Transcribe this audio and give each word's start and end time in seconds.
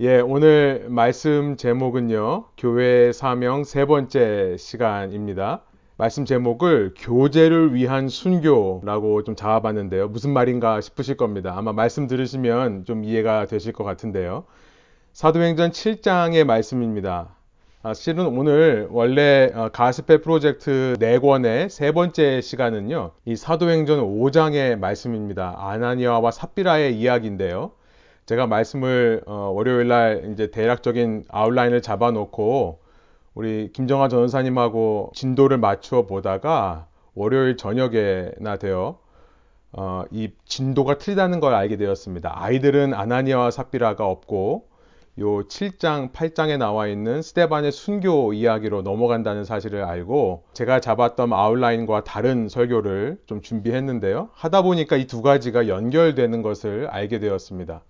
예, 0.00 0.18
오늘 0.18 0.86
말씀 0.88 1.56
제목은요, 1.56 2.46
교회 2.58 3.12
사명 3.12 3.62
세 3.62 3.84
번째 3.84 4.56
시간입니다. 4.58 5.62
말씀 5.96 6.24
제목을 6.24 6.94
교제를 6.98 7.74
위한 7.74 8.08
순교라고 8.08 9.22
좀 9.22 9.36
잡아봤는데요. 9.36 10.08
무슨 10.08 10.32
말인가 10.32 10.80
싶으실 10.80 11.16
겁니다. 11.16 11.54
아마 11.56 11.72
말씀 11.72 12.08
들으시면 12.08 12.86
좀 12.86 13.04
이해가 13.04 13.46
되실 13.46 13.72
것 13.72 13.84
같은데요. 13.84 14.46
사도행전 15.12 15.70
7장의 15.70 16.42
말씀입니다. 16.42 17.36
아, 17.84 17.94
실은 17.94 18.26
오늘 18.26 18.88
원래 18.90 19.52
어, 19.54 19.68
가스펠 19.68 20.22
프로젝트 20.22 20.96
4권의 20.98 21.68
세 21.68 21.92
번째 21.92 22.40
시간은요, 22.40 23.12
이 23.26 23.36
사도행전 23.36 24.00
5장의 24.00 24.76
말씀입니다. 24.76 25.54
아나니아와 25.56 26.32
삽비라의 26.32 26.98
이야기인데요. 26.98 27.70
제가 28.26 28.46
말씀을 28.46 29.22
어, 29.26 29.52
월요일 29.54 29.88
날 29.88 30.30
이제 30.32 30.50
대략적인 30.50 31.24
아웃라인을 31.28 31.82
잡아놓고 31.82 32.80
우리 33.34 33.70
김정아 33.72 34.08
전사님하고 34.08 35.12
진도를 35.14 35.58
맞추어 35.58 36.06
보다가 36.06 36.86
월요일 37.14 37.56
저녁에나 37.56 38.56
되어 38.56 38.98
어, 39.72 40.04
이 40.10 40.30
진도가 40.46 40.98
틀리다는 40.98 41.40
걸 41.40 41.52
알게 41.54 41.76
되었습니다. 41.76 42.32
아이들은 42.34 42.94
아나니아와 42.94 43.50
삽비라가 43.50 44.06
없고 44.06 44.68
요 45.20 45.26
7장, 45.46 46.12
8장에 46.12 46.58
나와 46.58 46.88
있는 46.88 47.22
스테반의 47.22 47.70
순교 47.72 48.32
이야기로 48.32 48.82
넘어간다는 48.82 49.44
사실을 49.44 49.84
알고 49.84 50.44
제가 50.54 50.80
잡았던 50.80 51.32
아웃라인과 51.32 52.02
다른 52.04 52.48
설교를 52.48 53.18
좀 53.26 53.40
준비했는데요. 53.40 54.30
하다 54.32 54.62
보니까 54.62 54.96
이 54.96 55.06
두 55.06 55.22
가지가 55.22 55.68
연결되는 55.68 56.42
것을 56.42 56.88
알게 56.88 57.20
되었습니다. 57.20 57.82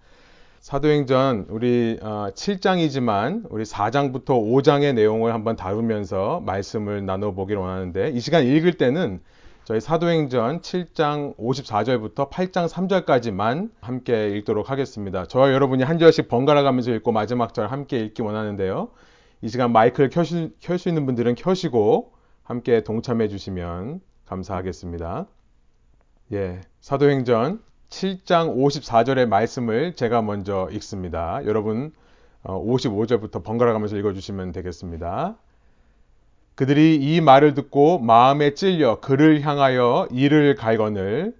사도행전 0.64 1.44
우리 1.50 1.98
7장이지만 2.00 3.44
어, 3.44 3.48
우리 3.50 3.64
4장부터 3.64 4.28
5장의 4.28 4.94
내용을 4.94 5.34
한번 5.34 5.56
다루면서 5.56 6.40
말씀을 6.40 7.04
나눠보기를 7.04 7.60
원하는데 7.60 8.08
이 8.08 8.20
시간 8.20 8.44
읽을 8.44 8.78
때는 8.78 9.20
저희 9.64 9.78
사도행전 9.78 10.62
7장 10.62 11.36
54절부터 11.36 12.30
8장 12.30 12.66
3절까지만 12.66 13.72
함께 13.82 14.30
읽도록 14.30 14.70
하겠습니다. 14.70 15.26
저와 15.26 15.52
여러분이 15.52 15.82
한 15.82 15.98
절씩 15.98 16.28
번갈아 16.28 16.62
가면서 16.62 16.92
읽고 16.92 17.12
마지막 17.12 17.52
절 17.52 17.66
함께 17.66 17.98
읽기 17.98 18.22
원하는데요. 18.22 18.88
이 19.42 19.48
시간 19.48 19.70
마이크를 19.70 20.08
켤수 20.08 20.88
있는 20.88 21.04
분들은 21.04 21.34
켜시고 21.34 22.14
함께 22.42 22.82
동참해 22.82 23.28
주시면 23.28 24.00
감사하겠습니다. 24.24 25.26
예, 26.32 26.62
사도행전 26.80 27.60
7장 27.94 28.56
54절의 28.56 29.26
말씀을 29.28 29.94
제가 29.94 30.20
먼저 30.20 30.68
읽습니다. 30.72 31.40
여러분 31.44 31.92
55절부터 32.42 33.36
어, 33.36 33.42
번갈아 33.44 33.72
가면서 33.72 33.96
읽어주시면 33.96 34.50
되겠습니다. 34.50 35.36
그들이 36.56 36.96
이 36.96 37.20
말을 37.20 37.54
듣고 37.54 38.00
마음에 38.00 38.54
찔려 38.54 38.98
그를 38.98 39.42
향하여 39.42 40.08
이를 40.10 40.56
갈거늘 40.56 41.34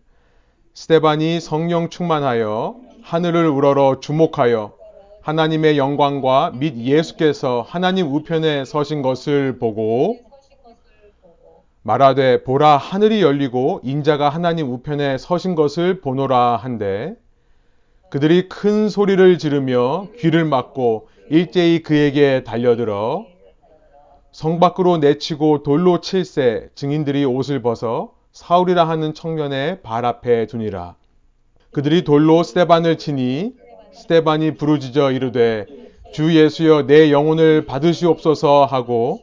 스테반이 0.75 1.41
성령 1.41 1.89
충만하여 1.89 2.77
하늘을 3.03 3.49
우러러 3.49 3.99
주목하여 3.99 4.75
하나님의 5.23 5.77
영광과 5.77 6.53
및 6.55 6.77
예수께서 6.77 7.65
하나님 7.67 8.15
우편에 8.15 8.65
서신 8.65 9.03
것을 9.03 9.59
보고 9.59 10.21
말하되 11.87 12.45
보라 12.45 12.79
하늘이 12.79 13.21
열리고 13.21 13.81
인자가 13.85 14.31
하나님 14.31 14.73
우편에 14.73 15.19
서신 15.19 15.55
것을 15.55 16.01
보노라 16.01 16.57
한데 16.57 17.15
그들이 18.09 18.49
큰 18.49 18.89
소리를 18.89 19.37
지르며 19.37 20.07
귀를 20.19 20.47
막고 20.47 21.09
일제히 21.29 21.83
그에게 21.83 22.43
달려들어 22.43 23.27
성 24.33 24.61
밖으로 24.61 24.97
내치고 24.97 25.63
돌로 25.63 26.01
칠세 26.01 26.71
증인들이 26.75 27.27
옷을 27.27 27.61
벗어 27.61 28.15
사울이라 28.33 28.89
하는 28.89 29.13
청년의 29.13 29.83
발 29.83 30.07
앞에 30.07 30.47
두니라. 30.47 30.97
그들이 31.71 32.03
돌로 32.03 32.43
스테반을 32.43 32.97
치니 32.97 33.53
스테반이 33.93 34.55
부르짖어 34.55 35.13
이르되 35.13 35.67
주 36.15 36.35
예수여 36.35 36.87
내 36.87 37.13
영혼을 37.13 37.67
받으시옵소서 37.67 38.65
하고 38.65 39.21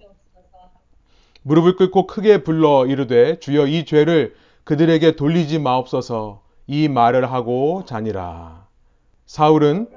무릎을 1.44 1.76
꿇고 1.76 2.08
크게 2.08 2.44
불러 2.44 2.86
이르되 2.86 3.40
주여 3.40 3.68
이 3.68 3.86
죄를 3.86 4.36
그들에게 4.64 5.16
돌리지 5.16 5.60
마옵소서 5.60 6.42
이 6.68 6.88
말을 6.88 7.32
하고 7.32 7.84
자니라. 7.86 8.68
사울은 9.26 9.88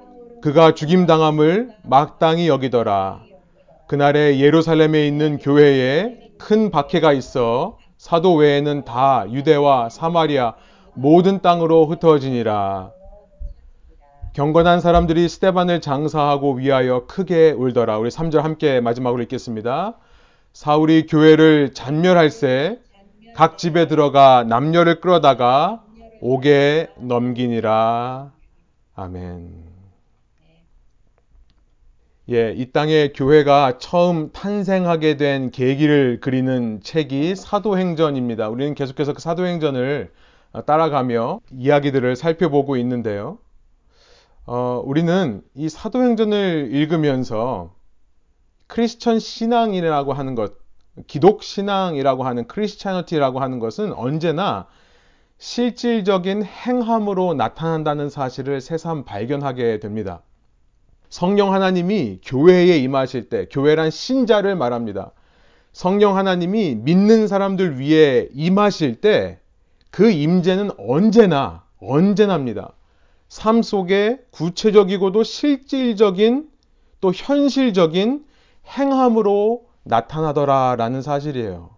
그가 0.43 0.75
죽임당함을 0.75 1.71
막당히 1.83 2.49
여기더라. 2.49 3.21
그날에 3.87 4.41
예루살렘에 4.41 5.07
있는 5.07 5.39
교회에 5.39 6.31
큰 6.39 6.71
박해가 6.71 7.13
있어 7.13 7.79
사도 7.99 8.35
외에는 8.35 8.85
다 8.85 9.27
유대와 9.31 9.91
사마리아 9.91 10.55
모든 10.95 11.41
땅으로 11.43 11.87
흩어지니라. 11.87 12.93
경건한 14.33 14.81
사람들이 14.81 15.29
스테반을 15.29 15.81
장사하고 15.81 16.55
위하여 16.55 17.07
크게 17.07 17.53
울더라. 17.53 17.99
우리 17.99 18.11
3절 18.11 18.41
함께 18.41 18.81
마지막으로 18.81 19.23
읽겠습니다. 19.23 19.97
사울이 20.55 21.07
교회를 21.07 21.75
잔멸할 21.75 22.31
새 22.31 22.85
각 23.35 23.59
집에 23.59 23.89
들어가 23.89 24.45
남녀를 24.45 25.01
끌어다가 25.01 25.83
옥에 26.21 26.87
넘기니라. 26.99 28.31
아멘. 28.95 29.53
예, 32.31 32.53
이 32.53 32.71
땅에 32.71 33.09
교회가 33.09 33.79
처음 33.79 34.31
탄생하게 34.31 35.17
된 35.17 35.51
계기를 35.51 36.21
그리는 36.21 36.81
책이 36.81 37.35
사도행전입니다. 37.35 38.49
우리는 38.49 38.77
계속해서 38.77 39.15
그 39.15 39.21
사도행전을 39.21 40.13
따라가며 40.65 41.41
이야기들을 41.51 42.15
살펴보고 42.15 42.77
있는데요. 42.77 43.39
어, 44.47 44.81
우리는 44.85 45.43
이 45.57 45.69
사도행전을 45.69 46.69
읽으면서 46.71 47.74
크리스천 48.67 49.19
신앙이라고 49.19 50.13
하는 50.13 50.35
것, 50.35 50.55
기독 51.07 51.43
신앙이라고 51.43 52.25
하는 52.25 52.47
크리스찬어티라고 52.47 53.41
하는 53.41 53.59
것은 53.59 53.93
언제나 53.93 54.67
실질적인 55.39 56.45
행함으로 56.45 57.35
나타난다는 57.35 58.09
사실을 58.09 58.61
새삼 58.61 59.05
발견하게 59.05 59.81
됩니다. 59.81 60.23
성령 61.09 61.53
하나님이 61.53 62.21
교회에 62.25 62.79
임하실 62.79 63.29
때, 63.29 63.47
교회란 63.51 63.91
신자를 63.91 64.57
말합니다. 64.57 65.13
성령 65.73 66.17
하나님이 66.17 66.77
믿는 66.77 67.29
사람들 67.29 67.79
위에 67.81 68.29
임하실 68.33 69.01
때, 69.01 69.41
그 69.91 70.11
임재는 70.11 70.71
언제나, 70.79 71.65
언제나입니다. 71.81 72.73
삶 73.29 73.63
속에 73.63 74.21
구체적이고도 74.31 75.23
실질적인 75.23 76.49
또 77.01 77.13
현실적인 77.13 78.25
행함으로 78.67 79.67
나타나더라라는 79.85 81.03
사실이에요. 81.03 81.71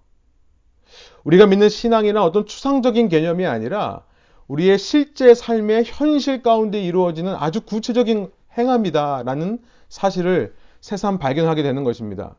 우리가 1.24 1.46
믿는 1.46 1.68
신앙이란 1.68 2.22
어떤 2.22 2.46
추상적인 2.46 3.08
개념이 3.08 3.46
아니라 3.46 4.02
우리의 4.46 4.78
실제 4.78 5.34
삶의 5.34 5.84
현실 5.86 6.42
가운데 6.42 6.80
이루어지는 6.80 7.34
아주 7.34 7.60
구체적인 7.60 8.30
행함이다라는 8.56 9.58
사실을 9.88 10.54
새삼 10.80 11.18
발견하게 11.18 11.62
되는 11.62 11.82
것입니다. 11.82 12.36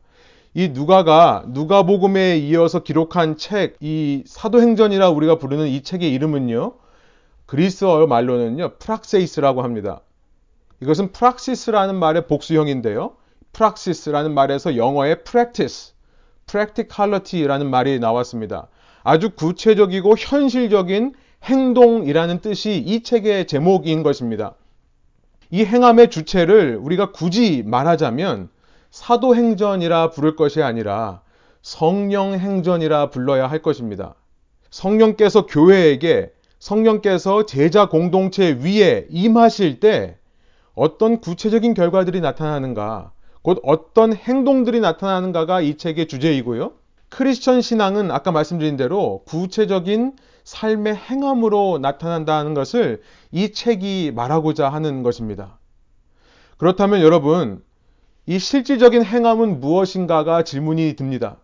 이 0.54 0.70
누가가 0.70 1.44
누가복음에 1.48 2.38
이어서 2.38 2.82
기록한 2.82 3.36
책, 3.36 3.76
이 3.80 4.24
사도행전이라 4.26 5.10
우리가 5.10 5.36
부르는 5.36 5.66
이 5.68 5.82
책의 5.82 6.10
이름은요, 6.12 6.74
그리스어 7.46 8.06
말로는요, 8.06 8.76
프락세이스라고 8.78 9.62
합니다. 9.62 10.00
이것은 10.80 11.12
프락시스라는 11.12 11.96
말의 11.96 12.26
복수형인데요. 12.26 13.16
프락시스라는 13.58 14.34
말에서 14.34 14.76
영어의 14.76 15.24
practice, 15.24 15.92
practicality라는 16.46 17.68
말이 17.68 17.98
나왔습니다. 17.98 18.68
아주 19.02 19.30
구체적이고 19.30 20.14
현실적인 20.16 21.14
행동이라는 21.42 22.40
뜻이 22.40 22.76
이 22.76 23.02
책의 23.02 23.48
제목인 23.48 24.02
것입니다. 24.04 24.54
이 25.50 25.64
행함의 25.64 26.10
주체를 26.10 26.78
우리가 26.80 27.10
굳이 27.10 27.64
말하자면 27.66 28.48
사도행전이라 28.90 30.10
부를 30.10 30.36
것이 30.36 30.62
아니라 30.62 31.22
성령행전이라 31.62 33.10
불러야 33.10 33.48
할 33.48 33.60
것입니다. 33.60 34.14
성령께서 34.70 35.46
교회에게 35.46 36.30
성령께서 36.60 37.46
제자 37.46 37.88
공동체 37.88 38.52
위에 38.62 39.06
임하실 39.10 39.80
때 39.80 40.16
어떤 40.74 41.20
구체적인 41.20 41.74
결과들이 41.74 42.20
나타나는가, 42.20 43.12
곧 43.42 43.60
어떤 43.62 44.12
행동들이 44.12 44.80
나타나는가가 44.80 45.60
이 45.60 45.76
책의 45.76 46.08
주제이고요. 46.08 46.72
크리스천 47.08 47.62
신앙은 47.62 48.10
아까 48.10 48.32
말씀드린 48.32 48.76
대로 48.76 49.22
구체적인 49.26 50.16
삶의 50.44 50.94
행함으로 50.96 51.78
나타난다는 51.80 52.54
것을 52.54 53.02
이 53.32 53.52
책이 53.52 54.12
말하고자 54.14 54.68
하는 54.68 55.02
것입니다. 55.02 55.58
그렇다면 56.56 57.02
여러분, 57.02 57.62
이 58.26 58.38
실질적인 58.38 59.04
행함은 59.04 59.60
무엇인가가 59.60 60.42
질문이 60.42 60.96
듭니다. 60.96 61.38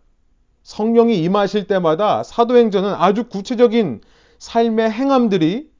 성령이 0.64 1.22
임하실 1.22 1.66
때마다 1.66 2.22
사도행전은 2.22 2.94
아주 2.94 3.24
구체적인 3.24 4.00
삶의 4.38 4.90
행함들이 4.90 5.70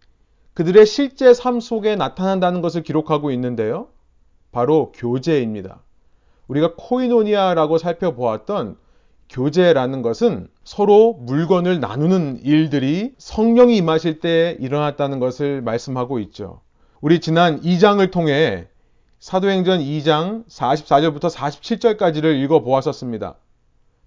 그들의 0.54 0.86
실제 0.86 1.34
삶 1.34 1.60
속에 1.60 1.96
나타난다는 1.96 2.62
것을 2.62 2.82
기록하고 2.82 3.30
있는데요. 3.32 3.88
바로 4.52 4.92
교제입니다. 4.92 5.83
우리가 6.48 6.74
코이노니아라고 6.76 7.78
살펴보았던 7.78 8.76
교제라는 9.28 10.02
것은 10.02 10.48
서로 10.64 11.14
물건을 11.14 11.80
나누는 11.80 12.40
일들이 12.42 13.14
성령이 13.18 13.76
임하실 13.76 14.20
때 14.20 14.56
일어났다는 14.60 15.18
것을 15.18 15.62
말씀하고 15.62 16.18
있죠. 16.20 16.60
우리 17.00 17.20
지난 17.20 17.60
2장을 17.60 18.10
통해 18.10 18.68
사도행전 19.18 19.80
2장 19.80 20.46
44절부터 20.46 21.30
47절까지를 21.30 22.38
읽어 22.42 22.60
보았었습니다. 22.60 23.36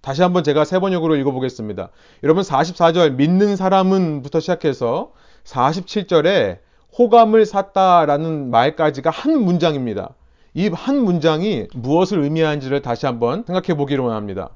다시 0.00 0.22
한번 0.22 0.44
제가 0.44 0.64
세 0.64 0.78
번역으로 0.78 1.16
읽어 1.16 1.32
보겠습니다. 1.32 1.90
여러분 2.22 2.42
44절 2.44 3.14
믿는 3.14 3.56
사람은부터 3.56 4.40
시작해서 4.40 5.12
47절에 5.44 6.60
호감을 6.96 7.46
샀다라는 7.46 8.50
말까지가 8.50 9.10
한 9.10 9.42
문장입니다. 9.42 10.14
이 10.54 10.68
한 10.72 11.04
문장이 11.04 11.66
무엇을 11.74 12.22
의미하는지를 12.22 12.82
다시 12.82 13.06
한번 13.06 13.44
생각해 13.46 13.76
보기로 13.76 14.10
합니다. 14.10 14.50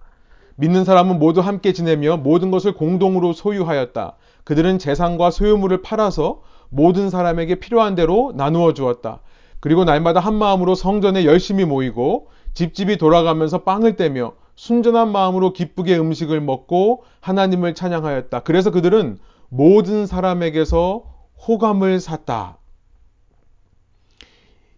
믿는 0.56 0.84
사람은 0.84 1.18
모두 1.18 1.40
함께 1.40 1.72
지내며 1.72 2.18
모든 2.18 2.50
것을 2.50 2.74
공동으로 2.74 3.32
소유하였다. 3.32 4.16
그들은 4.44 4.78
재산과 4.78 5.30
소유물을 5.30 5.82
팔아서 5.82 6.42
모든 6.68 7.10
사람에게 7.10 7.56
필요한 7.56 7.94
대로 7.94 8.32
나누어 8.34 8.72
주었다. 8.74 9.20
그리고 9.60 9.84
날마다 9.84 10.20
한 10.20 10.34
마음으로 10.34 10.74
성전에 10.74 11.24
열심히 11.24 11.64
모이고 11.64 12.28
집집이 12.54 12.98
돌아가면서 12.98 13.62
빵을 13.62 13.96
떼며 13.96 14.32
순전한 14.56 15.12
마음으로 15.12 15.52
기쁘게 15.52 15.96
음식을 15.98 16.40
먹고 16.40 17.04
하나님을 17.20 17.74
찬양하였다. 17.74 18.40
그래서 18.40 18.70
그들은 18.70 19.18
모든 19.48 20.06
사람에게서 20.06 21.04
호감을 21.46 22.00
샀다. 22.00 22.58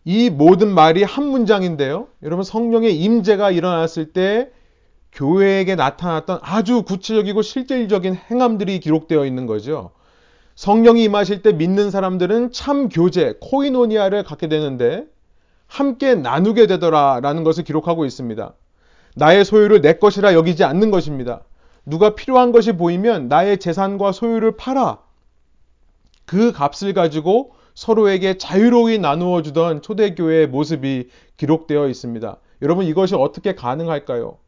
이 0.05 0.29
모든 0.31 0.75
말이 0.75 1.03
한 1.03 1.27
문장인데요. 1.27 2.09
여러분 2.23 2.45
성령의 2.45 2.97
임재가 2.97 3.51
일어났을 3.51 4.13
때 4.13 4.51
교회에게 5.13 5.77
나타났던 5.77 6.41
아주 6.43 6.83
구체적이고 6.83 7.41
실질적인 7.43 8.15
행함들이 8.15 8.81
기록되어 8.81 9.25
있는 9.25 9.47
거죠. 9.47 9.93
성령이 10.57 11.05
임하실 11.05 11.43
때 11.43 11.53
믿는 11.53 11.91
사람들은 11.91 12.53
참 12.53 12.89
교제, 12.89 13.37
코이노니아를 13.41 14.25
갖게 14.25 14.49
되는데 14.49 15.07
함께 15.67 16.15
나누게 16.15 16.67
되더라라는 16.67 17.43
것을 17.43 17.65
기록하고 17.65 18.05
있습니다. 18.05 18.55
나의 19.17 19.45
소유를 19.45 19.81
내 19.81 19.95
것이라 19.95 20.35
여기지 20.35 20.65
않는 20.65 20.91
것입니다. 20.91 21.43
누가 21.87 22.15
필요한 22.15 22.53
것이 22.53 22.73
보이면 22.73 23.29
나의 23.29 23.59
재산과 23.59 24.13
소유를 24.13 24.57
팔아 24.57 24.99
그 26.27 26.53
값을 26.53 26.95
가지고 26.95 27.53
서로에게 27.75 28.39
자유로이 28.39 28.99
나누어 28.99 29.43
주던 29.43 29.83
초대교회의 29.83 30.47
모습이 30.49 31.09
기록되어 31.37 31.89
있습니다. 31.89 32.37
여러분 32.63 32.87
이것이 32.87 33.15
어떻게 33.15 33.55
가능할까요? 33.55 34.39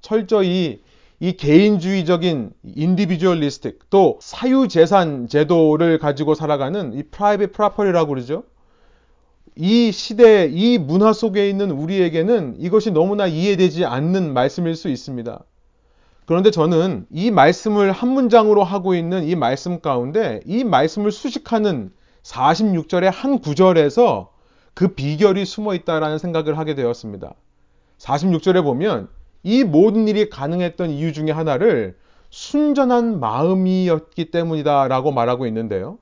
철저히 0.00 0.82
이 1.18 1.32
개인주의적인 1.32 2.50
individualistic 2.76 3.88
또 3.88 4.18
사유재산 4.20 5.28
제도를 5.28 5.98
가지고 5.98 6.34
살아가는 6.34 6.92
이 6.92 7.02
private 7.04 7.52
property라고 7.52 8.10
그러죠. 8.10 8.44
이 9.56 9.92
시대, 9.92 10.50
이 10.52 10.78
문화 10.78 11.12
속에 11.12 11.48
있는 11.48 11.70
우리에게는 11.70 12.56
이것이 12.58 12.90
너무나 12.90 13.26
이해되지 13.26 13.84
않는 13.84 14.34
말씀일 14.34 14.74
수 14.74 14.88
있습니다. 14.88 15.42
그런데 16.26 16.50
저는 16.50 17.06
이 17.10 17.30
말씀을 17.30 17.92
한 17.92 18.08
문장으로 18.10 18.64
하고 18.64 18.94
있는 18.94 19.24
이 19.24 19.36
말씀 19.36 19.80
가운데 19.80 20.40
이 20.44 20.64
말씀을 20.64 21.12
수식하는 21.12 21.92
46절의 22.24 23.10
한 23.12 23.38
구절에서 23.38 24.32
그 24.74 24.88
비결이 24.88 25.44
숨어 25.44 25.74
있다라는 25.74 26.18
생각을 26.18 26.58
하게 26.58 26.74
되었습니다. 26.74 27.34
46절에 27.98 28.62
보면 28.64 29.08
이 29.44 29.62
모든 29.62 30.08
일이 30.08 30.28
가능했던 30.28 30.90
이유 30.90 31.12
중에 31.12 31.30
하나를 31.30 31.96
순전한 32.30 33.20
마음이었기 33.20 34.30
때문이다라고 34.32 35.12
말하고 35.12 35.46
있는데요. 35.46 35.98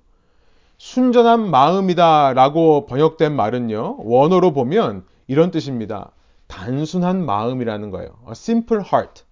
순전한 0.78 1.50
마음이다라고 1.50 2.86
번역된 2.86 3.34
말은요. 3.36 3.98
원어로 3.98 4.52
보면 4.52 5.04
이런 5.26 5.50
뜻입니다. 5.50 6.12
단순한 6.46 7.24
마음이라는 7.24 7.90
거예요. 7.90 8.10
A 8.26 8.32
simple 8.32 8.82
heart. 8.84 9.22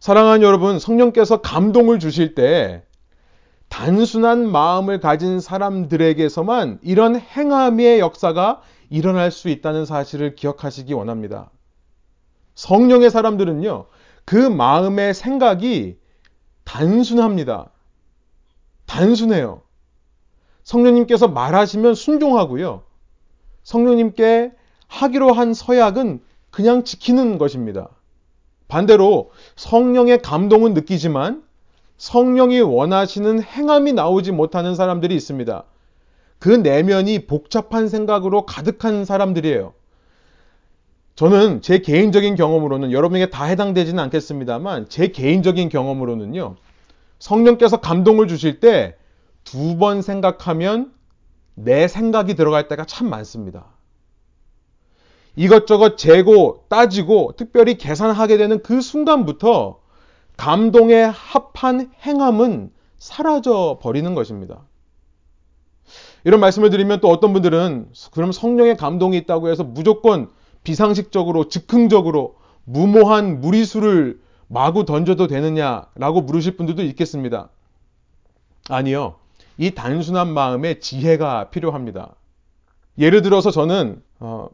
사랑하는 0.00 0.42
여러분, 0.42 0.78
성령께서 0.78 1.40
감동을 1.40 1.98
주실 1.98 2.34
때 2.34 2.83
단순한 3.74 4.52
마음을 4.52 5.00
가진 5.00 5.40
사람들에게서만 5.40 6.78
이런 6.82 7.16
행함의 7.18 7.98
역사가 7.98 8.62
일어날 8.88 9.32
수 9.32 9.48
있다는 9.48 9.84
사실을 9.84 10.36
기억하시기 10.36 10.94
원합니다. 10.94 11.50
성령의 12.54 13.10
사람들은요, 13.10 13.86
그 14.24 14.36
마음의 14.36 15.12
생각이 15.12 15.98
단순합니다. 16.62 17.72
단순해요. 18.86 19.62
성령님께서 20.62 21.26
말하시면 21.26 21.96
순종하고요. 21.96 22.84
성령님께 23.64 24.52
하기로 24.86 25.32
한 25.32 25.52
서약은 25.52 26.22
그냥 26.52 26.84
지키는 26.84 27.38
것입니다. 27.38 27.88
반대로 28.68 29.32
성령의 29.56 30.22
감동은 30.22 30.74
느끼지만 30.74 31.42
성령이 31.96 32.60
원하시는 32.60 33.42
행함이 33.42 33.92
나오지 33.92 34.32
못하는 34.32 34.74
사람들이 34.74 35.14
있습니다. 35.14 35.64
그 36.38 36.48
내면이 36.48 37.26
복잡한 37.26 37.88
생각으로 37.88 38.44
가득한 38.46 39.04
사람들이에요. 39.04 39.72
저는 41.14 41.62
제 41.62 41.78
개인적인 41.78 42.34
경험으로는 42.34 42.90
여러분에게 42.92 43.30
다 43.30 43.44
해당되지는 43.44 44.02
않겠습니다만 44.04 44.88
제 44.88 45.08
개인적인 45.08 45.68
경험으로는요. 45.68 46.56
성령께서 47.18 47.78
감동을 47.78 48.28
주실 48.28 48.60
때 48.60 48.96
두 49.44 49.76
번 49.78 50.02
생각하면 50.02 50.92
내 51.54 51.86
생각이 51.86 52.34
들어갈 52.34 52.66
때가 52.66 52.84
참 52.86 53.08
많습니다. 53.08 53.66
이것저것 55.36 55.96
재고 55.96 56.64
따지고 56.68 57.34
특별히 57.36 57.76
계산하게 57.76 58.36
되는 58.36 58.62
그 58.62 58.80
순간부터 58.80 59.80
감동에 60.36 61.02
합한 61.02 61.92
행함은 62.02 62.72
사라져 62.98 63.78
버리는 63.82 64.14
것입니다. 64.14 64.62
이런 66.24 66.40
말씀을 66.40 66.70
드리면 66.70 67.00
또 67.00 67.08
어떤 67.08 67.32
분들은 67.32 67.90
그럼 68.12 68.32
성령의 68.32 68.76
감동이 68.76 69.16
있다고 69.18 69.50
해서 69.50 69.62
무조건 69.62 70.30
비상식적으로 70.62 71.48
즉흥적으로 71.48 72.36
무모한 72.64 73.40
무리수를 73.40 74.20
마구 74.48 74.84
던져도 74.84 75.26
되느냐라고 75.26 76.22
물으실 76.22 76.56
분들도 76.56 76.82
있겠습니다. 76.82 77.50
아니요. 78.70 79.16
이 79.58 79.72
단순한 79.72 80.32
마음에 80.32 80.80
지혜가 80.80 81.50
필요합니다. 81.50 82.14
예를 82.98 83.22
들어서 83.22 83.50
저는 83.50 84.02
어, 84.20 84.48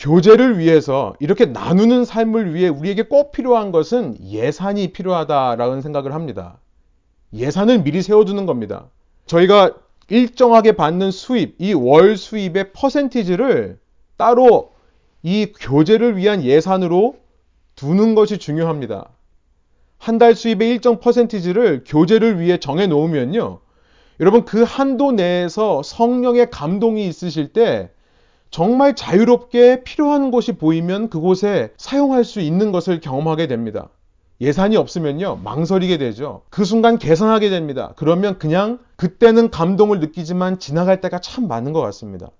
교제를 0.00 0.58
위해서 0.58 1.14
이렇게 1.20 1.44
나누는 1.44 2.06
삶을 2.06 2.54
위해 2.54 2.68
우리에게 2.68 3.02
꼭 3.02 3.32
필요한 3.32 3.70
것은 3.70 4.16
예산이 4.24 4.92
필요하다라는 4.92 5.82
생각을 5.82 6.14
합니다. 6.14 6.58
예산을 7.34 7.82
미리 7.82 8.00
세워두는 8.00 8.46
겁니다. 8.46 8.86
저희가 9.26 9.74
일정하게 10.08 10.72
받는 10.72 11.10
수입, 11.10 11.54
이 11.58 11.74
월 11.74 12.16
수입의 12.16 12.72
퍼센티지를 12.72 13.78
따로 14.16 14.72
이 15.22 15.52
교제를 15.60 16.16
위한 16.16 16.42
예산으로 16.42 17.16
두는 17.76 18.14
것이 18.14 18.38
중요합니다. 18.38 19.10
한 19.98 20.18
달 20.18 20.34
수입의 20.34 20.70
일정 20.70 20.98
퍼센티지를 20.98 21.84
교제를 21.86 22.40
위해 22.40 22.58
정해 22.58 22.86
놓으면요. 22.86 23.60
여러분 24.18 24.46
그 24.46 24.62
한도 24.62 25.12
내에서 25.12 25.82
성령의 25.82 26.50
감동이 26.50 27.06
있으실 27.06 27.52
때 27.52 27.90
정말 28.50 28.96
자유롭게 28.96 29.84
필요한 29.84 30.30
곳이 30.30 30.52
보이면 30.52 31.08
그곳에 31.08 31.72
사용할 31.76 32.24
수 32.24 32.40
있는 32.40 32.72
것을 32.72 33.00
경험하게 33.00 33.46
됩니다. 33.46 33.90
예산이 34.40 34.76
없으면요, 34.76 35.40
망설이게 35.44 35.98
되죠. 35.98 36.42
그 36.50 36.64
순간 36.64 36.98
계산하게 36.98 37.50
됩니다. 37.50 37.92
그러면 37.96 38.38
그냥 38.38 38.78
그때는 38.96 39.50
감동을 39.50 40.00
느끼지만 40.00 40.58
지나갈 40.58 41.00
때가 41.00 41.20
참 41.20 41.46
많은 41.46 41.72
것 41.72 41.80
같습니다. 41.82 42.30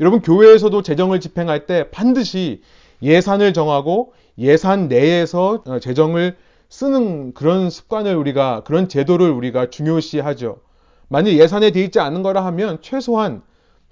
여러분, 0.00 0.22
교회에서도 0.22 0.82
재정을 0.82 1.20
집행할 1.20 1.66
때 1.66 1.90
반드시 1.90 2.62
예산을 3.02 3.52
정하고 3.52 4.14
예산 4.38 4.88
내에서 4.88 5.62
어, 5.66 5.78
재정을 5.80 6.36
쓰는 6.68 7.34
그런 7.34 7.68
습관을 7.68 8.16
우리가, 8.16 8.62
그런 8.64 8.88
제도를 8.88 9.30
우리가 9.30 9.68
중요시하죠. 9.68 10.60
만약 11.08 11.32
예산에 11.32 11.72
돼 11.72 11.82
있지 11.82 12.00
않은 12.00 12.22
거라 12.22 12.46
하면 12.46 12.78
최소한 12.80 13.42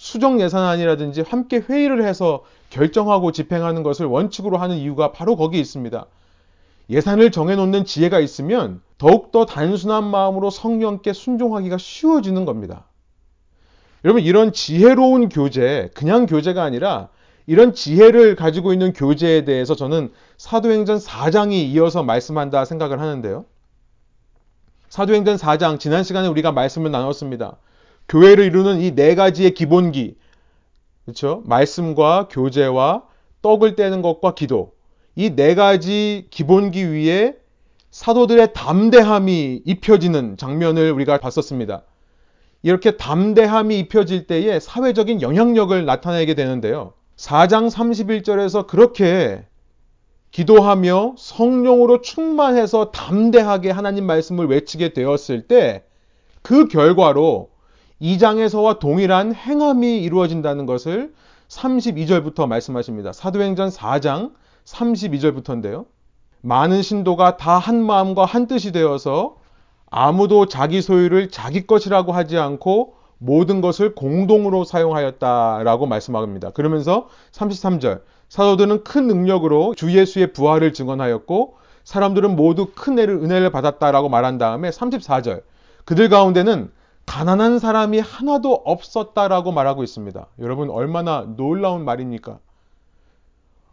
수정 0.00 0.40
예산안이라든지 0.40 1.20
함께 1.20 1.58
회의를 1.58 2.02
해서 2.06 2.42
결정하고 2.70 3.32
집행하는 3.32 3.82
것을 3.82 4.06
원칙으로 4.06 4.56
하는 4.56 4.78
이유가 4.78 5.12
바로 5.12 5.36
거기에 5.36 5.60
있습니다. 5.60 6.06
예산을 6.88 7.30
정해놓는 7.30 7.84
지혜가 7.84 8.18
있으면 8.18 8.80
더욱더 8.96 9.44
단순한 9.44 10.04
마음으로 10.04 10.48
성령께 10.48 11.12
순종하기가 11.12 11.76
쉬워지는 11.76 12.46
겁니다. 12.46 12.86
여러분, 14.02 14.22
이런 14.22 14.54
지혜로운 14.54 15.28
교재, 15.28 15.90
그냥 15.92 16.24
교재가 16.24 16.62
아니라 16.62 17.10
이런 17.46 17.74
지혜를 17.74 18.36
가지고 18.36 18.72
있는 18.72 18.94
교재에 18.94 19.44
대해서 19.44 19.74
저는 19.74 20.14
사도행전 20.38 20.96
4장이 20.96 21.52
이어서 21.74 22.02
말씀한다 22.02 22.64
생각을 22.64 23.00
하는데요. 23.00 23.44
사도행전 24.88 25.36
4장, 25.36 25.78
지난 25.78 26.04
시간에 26.04 26.26
우리가 26.26 26.52
말씀을 26.52 26.90
나눴습니다. 26.90 27.58
교회를 28.08 28.44
이루는 28.44 28.80
이 28.80 28.94
네 28.94 29.14
가지의 29.14 29.54
기본기, 29.54 30.16
그렇죠? 31.04 31.42
말씀과 31.46 32.28
교제와 32.30 33.04
떡을 33.42 33.76
떼는 33.76 34.02
것과 34.02 34.34
기도. 34.34 34.72
이 35.16 35.30
네 35.34 35.54
가지 35.54 36.26
기본기 36.30 36.92
위에 36.92 37.36
사도들의 37.90 38.52
담대함이 38.52 39.62
입혀지는 39.64 40.36
장면을 40.36 40.92
우리가 40.92 41.18
봤었습니다. 41.18 41.82
이렇게 42.62 42.96
담대함이 42.96 43.78
입혀질 43.80 44.26
때에 44.26 44.60
사회적인 44.60 45.22
영향력을 45.22 45.84
나타내게 45.84 46.34
되는데요. 46.34 46.92
4장 47.16 47.70
31절에서 47.70 48.66
그렇게 48.66 49.44
기도하며 50.30 51.14
성령으로 51.18 52.00
충만해서 52.02 52.92
담대하게 52.92 53.70
하나님 53.70 54.06
말씀을 54.06 54.46
외치게 54.46 54.92
되었을 54.92 55.46
때 55.46 55.84
그 56.42 56.68
결과로 56.68 57.50
2장에서와 58.00 58.78
동일한 58.78 59.34
행함이 59.34 60.02
이루어진다는 60.02 60.66
것을 60.66 61.12
32절부터 61.48 62.46
말씀하십니다. 62.46 63.12
사도행전 63.12 63.68
4장 63.70 64.32
32절부터인데요. 64.64 65.86
많은 66.42 66.82
신도가 66.82 67.36
다 67.36 67.58
한 67.58 67.82
마음과 67.84 68.24
한 68.24 68.46
뜻이 68.46 68.72
되어서 68.72 69.36
아무도 69.90 70.46
자기 70.46 70.80
소유를 70.80 71.30
자기 71.30 71.66
것이라고 71.66 72.12
하지 72.12 72.38
않고 72.38 72.94
모든 73.18 73.60
것을 73.60 73.94
공동으로 73.94 74.64
사용하였다라고 74.64 75.86
말씀합니다. 75.86 76.50
그러면서 76.50 77.08
33절 77.32 78.00
사도들은 78.30 78.84
큰 78.84 79.06
능력으로 79.08 79.74
주 79.74 79.92
예수의 79.92 80.32
부활을 80.32 80.72
증언하였고 80.72 81.56
사람들은 81.84 82.36
모두 82.36 82.68
큰 82.74 82.98
은혜를 82.98 83.50
받았다라고 83.50 84.08
말한 84.08 84.38
다음에 84.38 84.70
34절 84.70 85.42
그들 85.84 86.08
가운데는 86.08 86.70
가난한 87.10 87.58
사람이 87.58 87.98
하나도 87.98 88.62
없었다라고 88.64 89.50
말하고 89.50 89.82
있습니다. 89.82 90.28
여러분 90.38 90.70
얼마나 90.70 91.26
놀라운 91.36 91.84
말입니까? 91.84 92.38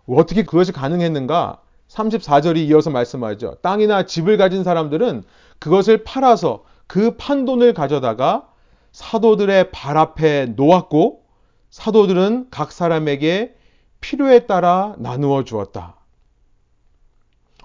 어떻게 0.07 0.41
그것이 0.41 0.71
가능했는가? 0.71 1.61
34절이 1.87 2.57
이어서 2.67 2.89
말씀하죠. 2.89 3.57
땅이나 3.61 4.07
집을 4.07 4.37
가진 4.37 4.63
사람들은 4.63 5.23
그것을 5.59 6.03
팔아서 6.03 6.63
그 6.87 7.15
판돈을 7.15 7.75
가져다가 7.75 8.49
사도들의 8.91 9.69
발 9.69 9.97
앞에 9.97 10.53
놓았고 10.55 11.21
사도들은 11.69 12.47
각 12.49 12.71
사람에게 12.71 13.55
필요에 14.01 14.47
따라 14.47 14.95
나누어 14.97 15.43
주었다. 15.43 15.97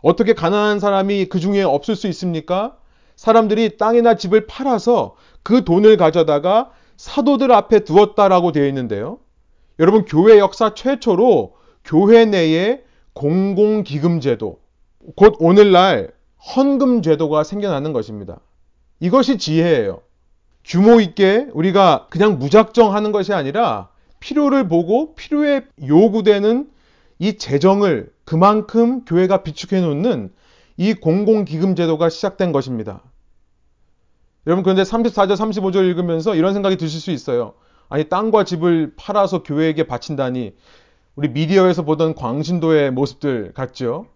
어떻게 0.02 0.34
가난한 0.34 0.80
사람이 0.80 1.30
그 1.30 1.40
중에 1.40 1.62
없을 1.62 1.96
수 1.96 2.08
있습니까? 2.08 2.76
사람들이 3.16 3.76
땅이나 3.76 4.16
집을 4.16 4.46
팔아서 4.46 5.14
그 5.42 5.64
돈을 5.64 5.96
가져다가 5.96 6.70
사도들 6.96 7.52
앞에 7.52 7.80
두었다라고 7.80 8.52
되어 8.52 8.66
있는데요. 8.68 9.18
여러분, 9.78 10.04
교회 10.04 10.38
역사 10.38 10.74
최초로 10.74 11.54
교회 11.84 12.24
내에 12.24 12.82
공공기금제도, 13.14 14.58
곧 15.16 15.36
오늘날 15.40 16.12
헌금제도가 16.56 17.44
생겨나는 17.44 17.92
것입니다. 17.92 18.40
이것이 19.00 19.38
지혜예요. 19.38 20.02
규모 20.64 21.00
있게 21.00 21.48
우리가 21.52 22.06
그냥 22.10 22.38
무작정 22.38 22.94
하는 22.94 23.10
것이 23.10 23.32
아니라 23.32 23.88
필요를 24.20 24.68
보고 24.68 25.14
필요에 25.14 25.62
요구되는 25.84 26.70
이 27.18 27.36
재정을 27.36 28.12
그만큼 28.24 29.04
교회가 29.04 29.42
비축해 29.42 29.80
놓는 29.80 30.32
이 30.76 30.94
공공기금제도가 30.94 32.08
시작된 32.08 32.52
것입니다. 32.52 33.02
여러분 34.46 34.62
그런데 34.62 34.82
34절 34.82 35.34
35절 35.34 35.88
읽으면서 35.88 36.34
이런 36.34 36.52
생각이 36.52 36.76
드실 36.76 37.00
수 37.00 37.10
있어요. 37.10 37.54
아니 37.88 38.04
땅과 38.04 38.44
집을 38.44 38.94
팔아서 38.96 39.42
교회에게 39.42 39.84
바친다니 39.84 40.54
우리 41.14 41.28
미디어에서 41.28 41.82
보던 41.82 42.14
광신도의 42.14 42.90
모습들 42.92 43.52
같죠? 43.52 44.06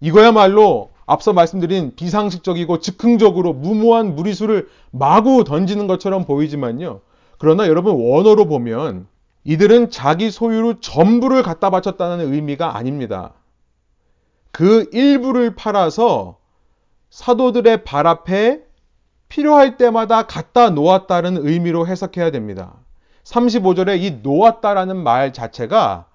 이거야말로 0.00 0.90
앞서 1.04 1.32
말씀드린 1.32 1.96
비상식적이고 1.96 2.78
즉흥적으로 2.78 3.52
무모한 3.52 4.14
무리수를 4.14 4.68
마구 4.90 5.42
던지는 5.42 5.86
것처럼 5.86 6.24
보이지만요. 6.24 7.00
그러나 7.38 7.66
여러분 7.66 7.94
원어로 7.96 8.46
보면 8.46 9.06
이들은 9.44 9.90
자기 9.90 10.30
소유로 10.30 10.80
전부를 10.80 11.42
갖다 11.42 11.70
바쳤다는 11.70 12.32
의미가 12.32 12.76
아닙니다. 12.76 13.32
그 14.50 14.88
일부를 14.92 15.54
팔아서 15.54 16.36
사도들의 17.10 17.84
발 17.84 18.06
앞에 18.06 18.67
필요할 19.28 19.76
때마다 19.76 20.26
갖다 20.26 20.70
놓았다는 20.70 21.46
의미로 21.46 21.86
해석해야 21.86 22.30
됩니다. 22.30 22.74
35절에 23.24 24.00
이 24.00 24.20
놓았다라는 24.22 24.96
말 24.96 25.32
자체가 25.32 26.06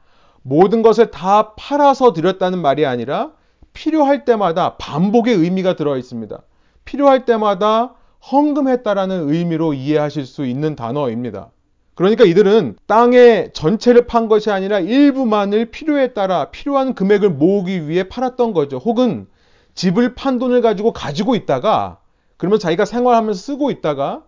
모든 0.41 0.81
것을 0.81 1.11
다 1.11 1.53
팔아서 1.55 2.13
드렸다는 2.13 2.59
말이 2.59 2.85
아니라 2.85 3.31
필요할 3.73 4.25
때마다 4.25 4.77
반복의 4.77 5.35
의미가 5.35 5.75
들어 5.75 5.97
있습니다. 5.97 6.41
필요할 6.85 7.25
때마다 7.25 7.93
헌금했다라는 8.31 9.29
의미로 9.29 9.73
이해하실 9.73 10.25
수 10.25 10.45
있는 10.45 10.75
단어입니다. 10.75 11.49
그러니까 11.95 12.23
이들은 12.23 12.77
땅의 12.87 13.51
전체를 13.53 14.07
판 14.07 14.27
것이 14.27 14.49
아니라 14.49 14.79
일부만을 14.79 15.65
필요에 15.65 16.13
따라 16.13 16.45
필요한 16.45 16.95
금액을 16.95 17.29
모으기 17.29 17.87
위해 17.87 18.09
팔았던 18.09 18.53
거죠. 18.53 18.77
혹은 18.77 19.27
집을 19.75 20.15
판 20.15 20.39
돈을 20.39 20.61
가지고 20.61 20.91
가지고 20.91 21.35
있다가 21.35 21.99
그러면 22.43 22.59
자기가 22.59 22.83
생활하면서 22.83 23.39
쓰고 23.39 23.71
있다가 23.71 24.25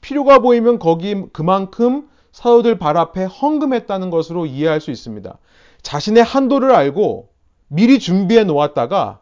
필요가 0.00 0.38
보이면 0.38 0.78
거기 0.78 1.26
그만큼 1.30 2.08
사도들 2.32 2.78
발 2.78 2.96
앞에 2.96 3.24
헌금했다는 3.24 4.08
것으로 4.08 4.46
이해할 4.46 4.80
수 4.80 4.90
있습니다. 4.90 5.36
자신의 5.82 6.24
한도를 6.24 6.74
알고 6.74 7.28
미리 7.68 7.98
준비해 7.98 8.44
놓았다가 8.44 9.20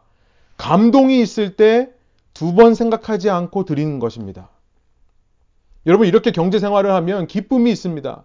감동이 0.55 1.19
있을 1.19 1.57
때 1.57 1.89
두 2.33 2.55
번 2.55 2.75
생각하지 2.75 3.29
않고 3.29 3.65
드리는 3.65 3.99
것입니다. 3.99 4.47
여러분 5.85 6.07
이렇게 6.07 6.31
경제 6.31 6.59
생활을 6.59 6.91
하면 6.93 7.27
기쁨이 7.27 7.69
있습니다. 7.69 8.23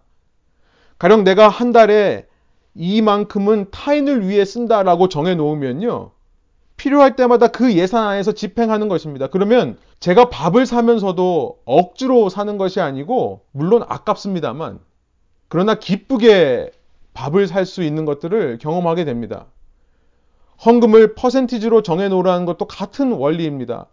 가령 0.97 1.25
내가 1.25 1.49
한 1.49 1.73
달에 1.73 2.29
이만큼은 2.77 3.73
타인을 3.73 4.29
위해 4.29 4.45
쓴다라고 4.45 5.09
정해 5.09 5.35
놓으면요. 5.35 6.13
필요할 6.85 7.17
때마다 7.17 7.49
그 7.49 7.73
예산 7.73 8.07
안에서 8.07 8.33
집행하는 8.33 8.89
것입니다. 8.89 9.29
그러면 9.29 9.79
제가 10.01 10.29
밥을 10.29 10.67
사면서도 10.67 11.61
억지로 11.65 12.29
사는 12.29 12.59
것이 12.59 12.79
아니고, 12.79 13.41
물론 13.53 13.83
아깝습니다만, 13.89 14.81
그러나 15.49 15.77
기쁘게 15.77 16.73
밥을 17.15 17.47
살 17.47 17.65
수 17.65 17.83
있는 17.83 18.05
것들을 18.05 18.59
경험하게 18.59 19.07
됩니다. 19.07 19.47
헌금을 20.67 21.15
퍼센티지로 21.15 21.81
정해 21.81 22.09
놓으라는 22.11 22.45
것도 22.45 22.67
같은 22.67 23.13
원리입니다. 23.13 23.87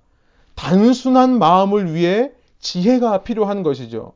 단순한 0.55 1.39
마음을 1.39 1.93
위해 1.95 2.31
지혜가 2.59 3.19
필요한 3.23 3.63
것이죠. 3.63 4.11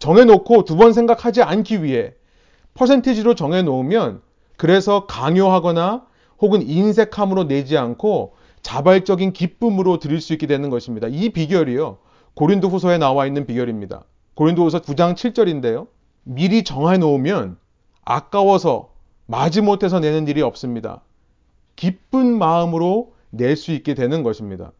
정해놓고 0.00 0.64
두 0.64 0.76
번 0.76 0.92
생각하지 0.92 1.42
않기 1.42 1.82
위해 1.82 2.12
퍼센티지로 2.74 3.34
정해놓으면 3.34 4.20
그래서 4.58 5.06
강요하거나 5.06 6.06
혹은 6.40 6.62
인색함으로 6.62 7.48
내지 7.48 7.76
않고 7.76 8.34
자발적인 8.62 9.32
기쁨으로 9.32 9.98
드릴 9.98 10.20
수 10.20 10.32
있게 10.32 10.46
되는 10.46 10.70
것입니다. 10.70 11.08
이 11.08 11.30
비결이요. 11.30 11.98
고린도 12.34 12.68
후서에 12.68 12.98
나와 12.98 13.26
있는 13.26 13.46
비결입니다. 13.46 14.04
고린도 14.34 14.64
후서 14.64 14.80
9장 14.80 15.14
7절인데요. 15.14 15.88
미리 16.24 16.62
정해 16.62 16.98
놓으면 16.98 17.56
아까워서 18.04 18.92
마지못해서 19.26 20.00
내는 20.00 20.28
일이 20.28 20.42
없습니다. 20.42 21.02
기쁜 21.76 22.38
마음으로 22.38 23.12
낼 23.30 23.56
수 23.56 23.72
있게 23.72 23.94
되는 23.94 24.22
것입니다. 24.22 24.72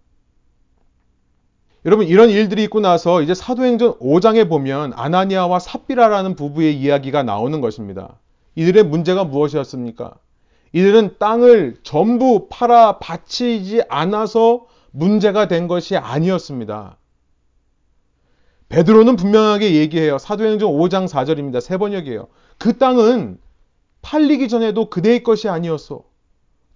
여러분 1.85 2.07
이런 2.07 2.31
일들이 2.31 2.65
있고 2.65 2.81
나서 2.81 3.23
이제 3.23 3.35
사도행전 3.35 3.99
5장에 3.99 4.49
보면 4.49 4.93
아나니아와 4.95 5.59
삽비라라는 5.59 6.35
부부의 6.35 6.79
이야기가 6.79 7.23
나오는 7.23 7.61
것입니다. 7.61 8.19
이들의 8.57 8.85
문제가 8.85 9.25
무엇이었습니까? 9.25 10.15
이들은 10.73 11.17
땅을 11.19 11.79
전부 11.83 12.49
팔아 12.51 12.99
바치지 12.99 13.83
않아서 13.89 14.67
문제가 14.91 15.49
된 15.49 15.69
것이 15.69 15.97
아니었습니다. 15.97 16.99
베드로는 18.69 19.17
분명하게 19.17 19.75
얘기해요. 19.77 20.19
사도행전 20.19 20.71
5장 20.71 21.09
4절입니다. 21.09 21.61
세 21.61 21.79
번역이에요. 21.79 22.29
그 22.59 22.77
땅은 22.77 23.39
팔리기 24.03 24.49
전에도 24.49 24.91
그대의 24.91 25.23
것이 25.23 25.49
아니었어. 25.49 26.05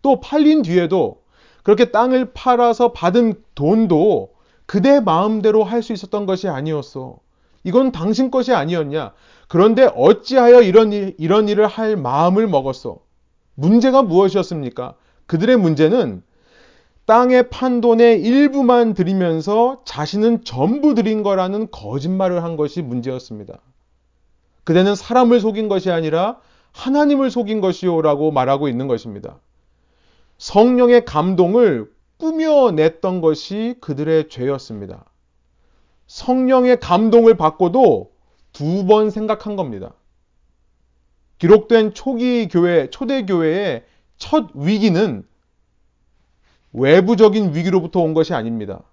또 0.00 0.20
팔린 0.20 0.62
뒤에도 0.62 1.22
그렇게 1.62 1.90
땅을 1.90 2.32
팔아서 2.32 2.92
받은 2.92 3.42
돈도 3.54 4.32
그대 4.66 5.00
마음대로 5.00 5.64
할 5.64 5.82
수 5.82 5.92
있었던 5.92 6.26
것이 6.26 6.49
아니었어. 6.49 7.18
이건 7.64 7.92
당신 7.92 8.30
것이 8.30 8.52
아니었냐? 8.52 9.12
그런데 9.49 9.88
어찌하여 9.94 10.62
이런 10.62 10.92
일, 10.92 11.14
이런 11.18 11.49
일을 11.49 11.66
할 11.66 11.96
마음을 11.96 12.49
먹었어? 12.49 12.99
문제가 13.54 14.02
무엇이었습니까? 14.02 14.94
그들의 15.26 15.56
문제는 15.56 16.23
땅에 17.04 17.42
판 17.42 17.80
돈의 17.80 18.23
일부만 18.23 18.94
드리면서 18.94 19.82
자신은 19.85 20.44
전부 20.44 20.94
드린 20.94 21.23
거라는 21.23 21.71
거짓말을 21.71 22.42
한 22.44 22.56
것이 22.56 22.80
문제였습니다. 22.80 23.59
그대는 24.64 24.94
사람을 24.94 25.40
속인 25.40 25.68
것이 25.68 25.90
아니라 25.90 26.38
하나님을 26.73 27.30
속인 27.30 27.61
것이요라고 27.61 28.30
말하고 28.30 28.68
있는 28.68 28.87
것입니다. 28.87 29.38
성령의 30.38 31.04
감동을 31.04 31.90
꾸며냈던 32.18 33.21
것이 33.21 33.76
그들의 33.80 34.28
죄였습니다. 34.28 35.04
성령의 36.06 36.78
감동을 36.80 37.37
받고도 37.37 38.12
두 38.52 38.87
번 38.87 39.11
생각한 39.11 39.56
겁니다. 39.56 39.94
기록된 41.42 41.92
초기 41.92 42.46
교회, 42.46 42.88
초대 42.90 43.26
교회의 43.26 43.82
첫 44.16 44.50
위기는 44.54 45.26
외부적인 46.72 47.56
위기로부터 47.56 47.99
온 47.99 48.14
것이 48.14 48.32
아닙니다. 48.32 48.84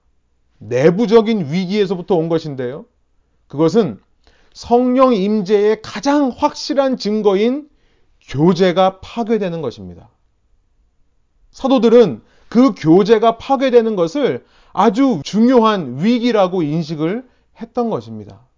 내부적인 0.58 1.52
위기에서부터 1.52 2.16
온 2.16 2.28
것인데요. 2.28 2.86
그것은 3.46 4.00
성령 4.52 5.14
임재의 5.14 5.84
가장 5.84 6.30
확실한 6.36 6.98
증거인 6.98 7.70
교제가 8.28 9.00
파괴되는 9.00 9.62
것입니다. 9.62 10.10
사도들은 11.52 12.24
그 12.50 12.74
교제가 12.74 13.38
파괴되는 13.38 13.96
것을 13.96 14.44
아주 14.74 15.22
중요한 15.24 16.04
위기라고 16.04 16.64
인식을 16.64 17.30
했던 17.62 17.92
것입니다. 17.92 18.49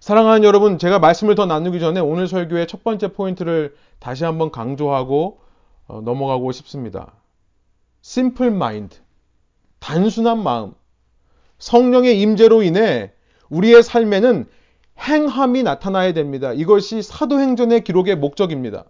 사랑하는 0.00 0.44
여러분, 0.44 0.78
제가 0.78 0.98
말씀을 0.98 1.34
더 1.34 1.44
나누기 1.44 1.78
전에 1.78 2.00
오늘 2.00 2.26
설교의 2.26 2.66
첫 2.68 2.82
번째 2.82 3.12
포인트를 3.12 3.76
다시 3.98 4.24
한번 4.24 4.50
강조하고 4.50 5.40
어, 5.88 6.00
넘어가고 6.00 6.52
싶습니다. 6.52 7.12
simple 8.02 8.50
mind. 8.50 8.98
단순한 9.78 10.42
마음. 10.42 10.72
성령의 11.58 12.18
임재로 12.18 12.62
인해 12.62 13.12
우리의 13.50 13.82
삶에는 13.82 14.46
행함이 14.98 15.64
나타나야 15.64 16.14
됩니다. 16.14 16.54
이것이 16.54 17.02
사도행전의 17.02 17.84
기록의 17.84 18.16
목적입니다. 18.16 18.84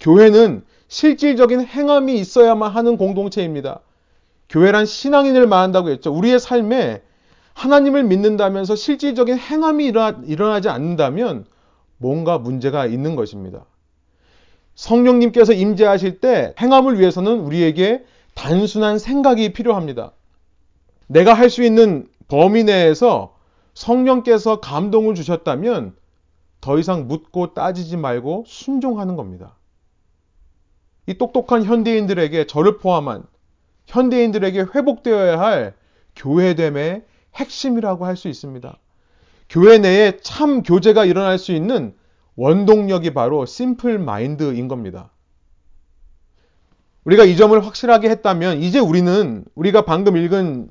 교회는 0.00 0.64
실질적인 0.88 1.60
행함이 1.60 2.14
있어야만 2.14 2.70
하는 2.70 2.96
공동체입니다. 2.96 3.80
교회란 4.48 4.86
신앙인을 4.86 5.46
말한다고 5.46 5.90
했죠. 5.90 6.10
우리의 6.10 6.40
삶에 6.40 7.02
하나님을 7.58 8.04
믿는다면서 8.04 8.76
실질적인 8.76 9.36
행함이 9.36 9.86
일어나, 9.86 10.60
지 10.60 10.68
않는다면 10.68 11.44
뭔가 11.96 12.38
문제가 12.38 12.86
있는 12.86 13.16
것입니다. 13.16 13.64
성령님께서 14.76 15.52
임재하실 15.52 16.20
때 16.20 16.54
행함을 16.60 17.00
위해서는 17.00 17.40
우리에게 17.40 18.04
단순한 18.34 19.00
생각이 19.00 19.52
필요합니다. 19.52 20.12
내가 21.08 21.34
할 21.34 21.50
수 21.50 21.64
있는 21.64 22.06
범위 22.28 22.62
내에서 22.62 23.34
성령께서 23.74 24.60
감동을 24.60 25.16
주셨다면 25.16 25.96
더 26.60 26.78
이상 26.78 27.08
묻고 27.08 27.54
따지지 27.54 27.96
말고 27.96 28.44
순종하는 28.46 29.16
겁니다. 29.16 29.56
이 31.06 31.14
똑똑한 31.14 31.64
현대인들에게 31.64 32.46
저를 32.46 32.78
포함한 32.78 33.24
현대인들에게 33.86 34.66
회복되어야 34.76 35.40
할 35.40 35.74
교회됨의 36.14 37.07
핵심이라고 37.36 38.06
할 38.06 38.16
수 38.16 38.28
있습니다. 38.28 38.78
교회 39.48 39.78
내에 39.78 40.18
참 40.22 40.62
교제가 40.62 41.04
일어날 41.04 41.38
수 41.38 41.52
있는 41.52 41.94
원동력이 42.36 43.14
바로 43.14 43.46
심플 43.46 43.98
마인드인 43.98 44.68
겁니다. 44.68 45.10
우리가 47.04 47.24
이 47.24 47.36
점을 47.36 47.58
확실하게 47.64 48.10
했다면 48.10 48.62
이제 48.62 48.78
우리는 48.78 49.44
우리가 49.54 49.82
방금 49.82 50.16
읽은 50.16 50.70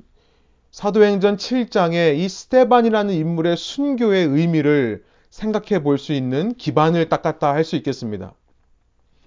사도행전 0.70 1.36
7장의 1.36 2.18
이 2.18 2.28
스테반이라는 2.28 3.14
인물의 3.14 3.56
순교의 3.56 4.26
의미를 4.26 5.04
생각해 5.30 5.82
볼 5.82 5.98
수 5.98 6.12
있는 6.12 6.54
기반을 6.54 7.08
닦았다 7.08 7.52
할 7.52 7.64
수 7.64 7.76
있겠습니다. 7.76 8.34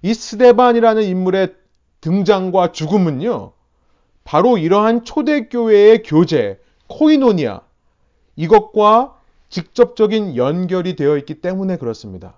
이 0.02 0.14
스테반이라는 0.14 1.04
인물의 1.04 1.56
등장과 2.00 2.72
죽음은요, 2.72 3.52
바로 4.24 4.58
이러한 4.58 5.04
초대교회의 5.04 6.04
교제, 6.04 6.60
코이노니아, 6.92 7.62
이것과 8.36 9.18
직접적인 9.50 10.38
연결이 10.38 10.96
되어 10.96 11.18
있기 11.18 11.42
때문에 11.42 11.78
그렇습니다. 11.78 12.36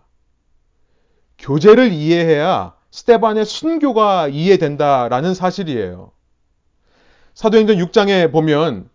교제를 1.38 1.92
이해해야 1.92 2.76
스테반의 2.92 3.46
순교가 3.46 4.28
이해된다라는 4.28 5.34
사실이에요. 5.34 6.12
사도행전 7.34 7.78
6장에 7.78 8.32
보면 8.32 8.90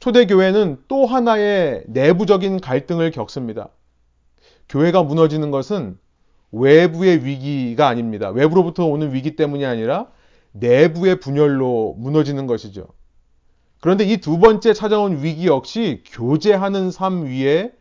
초대교회는 0.00 0.84
또 0.86 1.06
하나의 1.06 1.84
내부적인 1.86 2.60
갈등을 2.60 3.10
겪습니다. 3.10 3.70
교회가 4.68 5.02
무너지는 5.02 5.50
것은 5.50 5.98
외부의 6.52 7.24
위기가 7.24 7.88
아닙니다. 7.88 8.28
외부로부터 8.30 8.84
오는 8.86 9.12
위기 9.12 9.34
때문이 9.34 9.64
아니라 9.64 10.08
내부의 10.52 11.20
분열로 11.20 11.94
무너지는 11.98 12.46
것이죠. 12.46 12.88
그런데 13.80 14.04
이 14.04 14.16
두 14.18 14.38
번째 14.38 14.72
찾아온 14.72 15.22
위기 15.22 15.46
역시 15.46 16.02
교제하는 16.10 16.90
삶 16.90 17.24
위에 17.24 17.72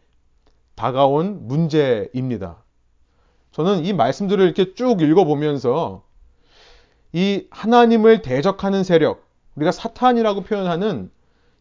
다가온 0.75 1.47
문제입니다. 1.47 2.63
저는 3.51 3.85
이 3.85 3.93
말씀들을 3.93 4.43
이렇게 4.45 4.75
쭉 4.75 5.01
읽어보면서 5.01 6.03
이 7.13 7.47
하나님을 7.49 8.21
대적하는 8.21 8.83
세력, 8.83 9.25
우리가 9.55 9.71
사탄이라고 9.71 10.41
표현하는 10.41 11.09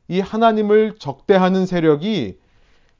이 0.08 0.20
하나님을 0.20 0.96
적대하는 0.98 1.64
세력이 1.64 2.38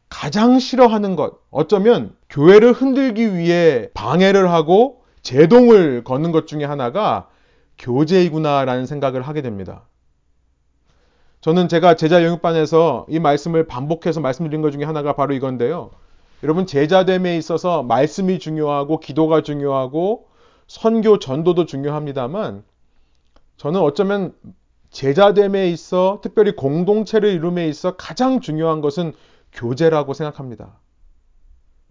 가장 0.09 0.59
싫어하는 0.59 1.17
것, 1.17 1.35
어쩌면 1.51 2.17
교회를 2.31 2.73
흔들기 2.73 3.37
위해 3.37 3.91
방해를 3.93 4.51
하고 4.51 5.03
제동을 5.21 6.05
거는 6.05 6.33
것 6.33 6.47
중에 6.47 6.65
하나가 6.65 7.29
교제이구나라는 7.79 8.87
생각을 8.87 9.21
하게 9.23 9.43
됩니다. 9.43 9.83
저는 11.47 11.69
제가 11.69 11.95
제자 11.95 12.25
영육반에서 12.25 13.07
이 13.09 13.21
말씀을 13.21 13.69
반복해서 13.69 14.21
말씀드린 14.21 14.63
것 14.63 14.73
중에 14.73 14.83
하나가 14.83 15.13
바로 15.13 15.33
이건데요. 15.33 15.93
여러분 16.43 16.67
제자됨에 16.67 17.37
있어서 17.37 17.85
말씀이 17.85 18.41
중요하고 18.41 18.99
기도가 18.99 19.43
중요하고 19.43 20.27
선교 20.67 21.21
전도도 21.21 21.67
중요합니다만 21.67 22.65
저는 23.59 23.81
어쩌면 23.81 24.35
제자됨에 24.91 25.71
있어 25.71 26.19
특별히 26.21 26.51
공동체를 26.57 27.29
이룸에 27.35 27.69
있어 27.69 27.95
가장 27.95 28.41
중요한 28.41 28.81
것은 28.81 29.13
교제라고 29.53 30.15
생각합니다. 30.15 30.81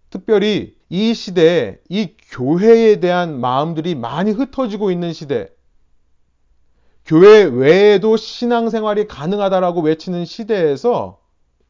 특별히 0.09 0.75
이 0.89 1.13
시대에 1.13 1.79
이 1.87 2.09
교회에 2.29 2.99
대한 2.99 3.39
마음들이 3.39 3.95
많이 3.95 4.31
흩어지고 4.31 4.91
있는 4.91 5.13
시대, 5.13 5.47
교회 7.05 7.43
외에도 7.43 8.17
신앙생활이 8.17 9.07
가능하다라고 9.07 9.81
외치는 9.81 10.25
시대에서 10.25 11.19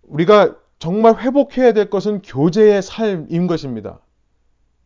우리가 0.03 0.55
정말 0.79 1.19
회복해야 1.19 1.73
될 1.73 1.89
것은 1.89 2.21
교제의 2.21 2.81
삶인 2.81 3.47
것입니다. 3.47 3.99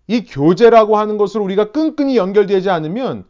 이 0.08 0.26
교제라고 0.26 0.98
하는 0.98 1.18
것을 1.18 1.40
우리가 1.42 1.72
끈끈이 1.72 2.18
연결되지 2.18 2.70
않으면 2.72 3.26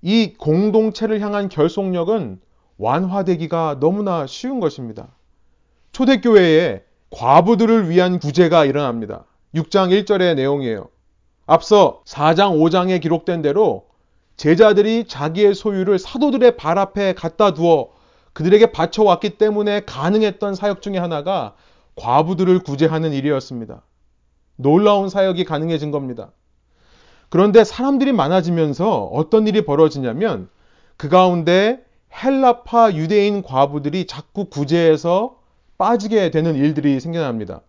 이 0.00 0.32
공동체를 0.38 1.20
향한 1.20 1.50
결속력은 1.50 2.40
완화되기가 2.78 3.78
너무나 3.78 4.26
쉬운 4.26 4.58
것입니다. 4.58 5.08
초대교회에 5.92 6.84
과부들을 7.10 7.90
위한 7.90 8.18
구제가 8.18 8.64
일어납니다. 8.64 9.26
6장 9.54 9.90
1절의 9.90 10.36
내용이에요. 10.36 10.88
앞서 11.44 12.02
4장 12.06 12.58
5장에 12.58 13.02
기록된 13.02 13.42
대로 13.42 13.91
제자들이 14.42 15.04
자기의 15.06 15.54
소유를 15.54 16.00
사도들의 16.00 16.56
발 16.56 16.76
앞에 16.76 17.14
갖다 17.14 17.54
두어 17.54 17.90
그들에게 18.32 18.72
바쳐왔기 18.72 19.38
때문에 19.38 19.84
가능했던 19.84 20.56
사역 20.56 20.82
중의 20.82 20.98
하나가 20.98 21.54
과부들을 21.94 22.58
구제하는 22.64 23.12
일이었습니다. 23.12 23.84
놀라운 24.56 25.08
사역이 25.08 25.44
가능해진 25.44 25.92
겁니다. 25.92 26.32
그런데 27.28 27.62
사람들이 27.62 28.10
많아지면서 28.10 29.04
어떤 29.04 29.46
일이 29.46 29.64
벌어지냐면 29.64 30.48
그 30.96 31.08
가운데 31.08 31.84
헬라파 32.12 32.94
유대인 32.94 33.42
과부들이 33.44 34.08
자꾸 34.08 34.46
구제해서 34.46 35.38
빠지게 35.78 36.32
되는 36.32 36.56
일들이 36.56 36.98
생겨납니다. 36.98 37.60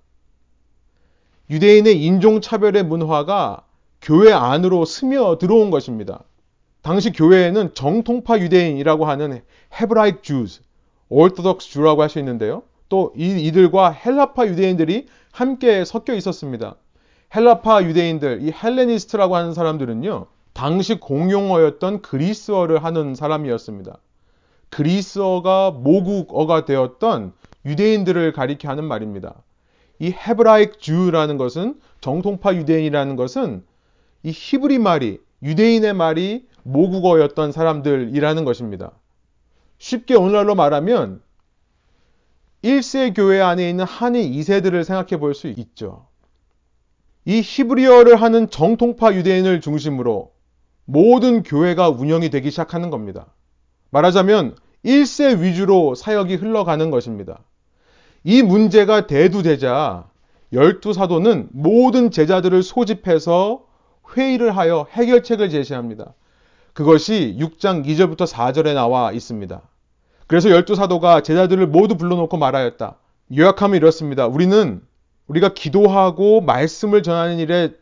유대인의 1.52 2.04
인종차별의 2.04 2.82
문화가 2.82 3.64
교회 4.02 4.34
안으로 4.34 4.86
스며 4.86 5.38
들어온 5.38 5.70
것입니다. 5.70 6.24
당시 6.84 7.12
교회에는 7.14 7.74
정통파 7.74 8.40
유대인이라고 8.40 9.06
하는 9.06 9.42
Hebraic 9.74 10.22
Jews, 10.22 10.62
Orthodox 11.10 11.70
Jew라고 11.70 12.02
할 12.02 12.10
수 12.10 12.20
있는데요. 12.20 12.64
또 12.90 13.14
이, 13.16 13.48
이들과 13.48 13.92
헬라파 13.92 14.46
유대인들이 14.48 15.08
함께 15.32 15.86
섞여 15.86 16.14
있었습니다. 16.14 16.76
헬라파 17.34 17.84
유대인들, 17.84 18.40
이 18.44 18.52
Hellenist라고 18.52 19.36
하는 19.36 19.54
사람들은요, 19.54 20.28
당시 20.52 21.00
공용어였던 21.00 22.02
그리스어를 22.02 22.84
하는 22.84 23.16
사람이었습니다. 23.16 23.98
그리스어가 24.70 25.72
모국어가 25.72 26.66
되었던 26.66 27.32
유대인들을 27.66 28.34
가리켜 28.34 28.70
하는 28.70 28.84
말입니다. 28.84 29.36
이 30.00 30.12
헤브라이크 30.12 30.78
주라는 30.80 31.38
것은 31.38 31.80
정통파 32.02 32.56
유대인이라는 32.56 33.16
것은 33.16 33.64
이 34.24 34.32
히브리 34.34 34.80
말이 34.80 35.20
유대인의 35.42 35.94
말이 35.94 36.46
모국어였던 36.64 37.52
사람들이라는 37.52 38.46
것입니다. 38.46 38.92
쉽게 39.78 40.16
오늘날로 40.16 40.56
말하면 40.56 41.22
1세 42.64 43.16
교회 43.16 43.42
안에 43.42 43.70
있는 43.70 43.84
한인 43.86 44.32
2세들을 44.32 44.84
생각해 44.84 45.20
볼 45.20 45.34
수 45.34 45.48
있죠. 45.48 46.08
이 47.26 47.42
히브리어를 47.42 48.16
하는 48.16 48.50
정통파 48.50 49.14
유대인을 49.14 49.62
중심으로 49.62 50.32
모든 50.86 51.44
교회가 51.44 51.90
운영이 51.90 52.30
되기 52.30 52.52
시작하는 52.52 52.90
겁니다. 52.90 53.28
말하자면 53.92 54.56
1세 54.84 55.40
위주로 55.40 55.96
사역이 55.96 56.36
흘러가는 56.36 56.90
것입니다. 56.92 57.40
이 58.24 58.42
문제가 58.42 59.08
대두되자 59.08 60.10
열두 60.52 60.94
사도는 60.94 61.50
모든 61.52 62.12
제자들을 62.12 62.62
소집해서 62.64 63.66
회의를 64.16 64.56
하여 64.56 64.88
해결책을 64.92 65.50
제시합니다. 65.50 66.14
그것이 66.74 67.38
6장 67.40 67.86
2절부터 67.86 68.28
4절에 68.28 68.74
나와 68.74 69.12
있습니다. 69.12 69.62
그래서 70.28 70.50
열두 70.50 70.76
사도가 70.76 71.22
제자들을 71.22 71.68
모두 71.68 71.96
불러놓고 71.98 72.38
말하였다. 72.38 72.98
요약하면 73.38 73.78
이렇습니다. 73.78 74.28
우리는 74.28 74.82
우리가 75.28 75.54
기도하고 75.54 76.42
말씀을 76.42 77.04
전하는 77.04 77.38
일에 77.40 77.74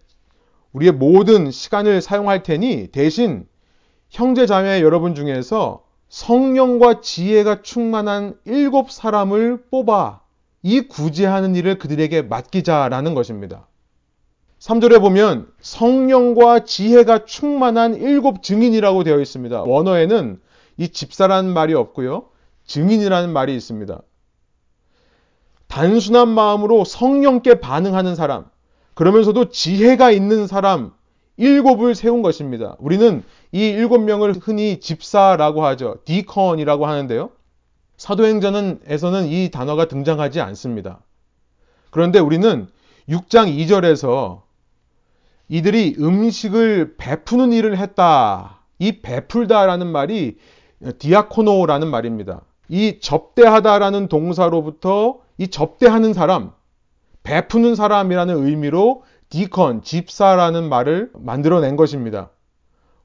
우리의 0.74 0.92
모든 0.92 1.52
시간을 1.52 2.02
사용할 2.02 2.44
테니 2.44 2.90
대신 2.92 3.48
형제 4.10 4.46
자매 4.46 4.82
여러분 4.82 5.16
중에서 5.16 5.84
성령과 6.10 7.00
지혜가 7.02 7.62
충만한 7.62 8.38
일곱 8.46 8.92
사람을 8.92 9.64
뽑아 9.72 10.22
이 10.64 10.82
구제하는 10.82 11.56
일을 11.56 11.80
그들에게 11.80 12.24
맡기자라는 12.24 13.16
것입니다. 13.16 13.68
3절에 14.62 15.02
보면 15.02 15.48
성령과 15.60 16.66
지혜가 16.66 17.26
충만한 17.26 17.96
일곱 17.96 18.44
증인이라고 18.44 19.04
되어 19.04 19.20
있습니다. 19.20 19.64
원어에는 19.64 20.40
이 20.78 20.90
집사라는 20.90 21.52
말이 21.52 21.74
없고요. 21.74 22.28
증인이라는 22.66 23.34
말이 23.34 23.56
있습니다. 23.56 24.02
단순한 25.68 26.30
마음으로 26.30 26.84
성령께 26.84 27.60
반응하는 27.60 28.14
사람, 28.14 28.46
그러면서도 28.94 29.50
지혜가 29.50 30.12
있는 30.12 30.46
사람 30.46 30.92
일곱을 31.38 31.96
세운 31.96 32.22
것입니다. 32.22 32.76
우리는 32.78 33.24
이 33.52 33.62
일곱 33.62 33.98
명을 34.00 34.34
흔히 34.34 34.80
집사라고 34.80 35.66
하죠. 35.66 35.98
디컨이라고 36.06 36.86
하는데요. 36.86 37.32
사도행전에서는 37.98 39.26
이 39.28 39.50
단어가 39.50 39.86
등장하지 39.86 40.40
않습니다. 40.40 41.00
그런데 41.90 42.20
우리는 42.20 42.68
6장 43.10 43.48
2절에서 43.58 44.51
이들이 45.52 45.98
음식을 46.00 46.96
베푸는 46.98 47.52
일을 47.52 47.78
했다. 47.78 48.62
이 48.80 49.02
베풀다라는 49.02 49.86
말이 49.86 50.38
디아코노라는 50.98 51.90
말입니다. 51.90 52.40
이 52.70 53.00
접대하다라는 53.02 54.08
동사로부터 54.08 55.20
이 55.38 55.50
접대하는 55.50 56.14
사람, 56.14 56.54
베푸는 57.24 57.76
사람이라는 57.76 58.48
의미로 58.48 59.04
디컨, 59.28 59.82
집사라는 59.82 60.70
말을 60.70 61.12
만들어낸 61.16 61.76
것입니다. 61.76 62.30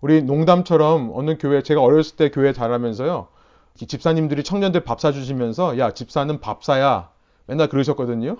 우리 0.00 0.22
농담처럼 0.22 1.10
어느 1.14 1.36
교회, 1.38 1.64
제가 1.64 1.82
어렸을 1.82 2.14
때 2.14 2.30
교회 2.30 2.52
다니면서요, 2.52 3.26
집사님들이 3.74 4.44
청년들 4.44 4.84
밥 4.84 5.00
사주시면서, 5.00 5.78
야, 5.78 5.90
집사는 5.90 6.40
밥사야. 6.40 7.10
맨날 7.46 7.68
그러셨거든요. 7.68 8.36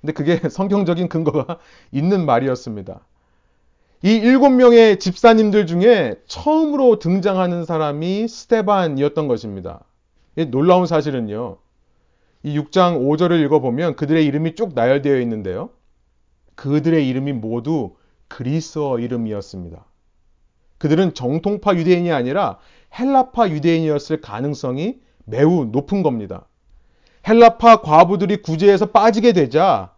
근데 0.00 0.12
그게 0.12 0.36
성경적인 0.48 1.08
근거가 1.08 1.58
있는 1.90 2.24
말이었습니다. 2.24 3.00
이 4.04 4.16
일곱 4.16 4.50
명의 4.50 4.98
집사님들 4.98 5.66
중에 5.66 6.16
처음으로 6.26 6.98
등장하는 6.98 7.64
사람이 7.64 8.26
스테반이었던 8.26 9.28
것입니다. 9.28 9.84
놀라운 10.48 10.86
사실은요. 10.86 11.58
이 12.42 12.58
6장 12.58 12.98
5절을 12.98 13.44
읽어보면 13.44 13.94
그들의 13.94 14.26
이름이 14.26 14.56
쭉 14.56 14.72
나열되어 14.74 15.20
있는데요. 15.20 15.70
그들의 16.56 17.06
이름이 17.08 17.34
모두 17.34 17.94
그리스어 18.26 18.98
이름이었습니다. 18.98 19.84
그들은 20.78 21.14
정통파 21.14 21.76
유대인이 21.76 22.10
아니라 22.10 22.58
헬라파 22.98 23.50
유대인이었을 23.50 24.20
가능성이 24.20 24.96
매우 25.24 25.66
높은 25.66 26.02
겁니다. 26.02 26.48
헬라파 27.28 27.82
과부들이 27.82 28.42
구제에서 28.42 28.86
빠지게 28.86 29.32
되자 29.32 29.92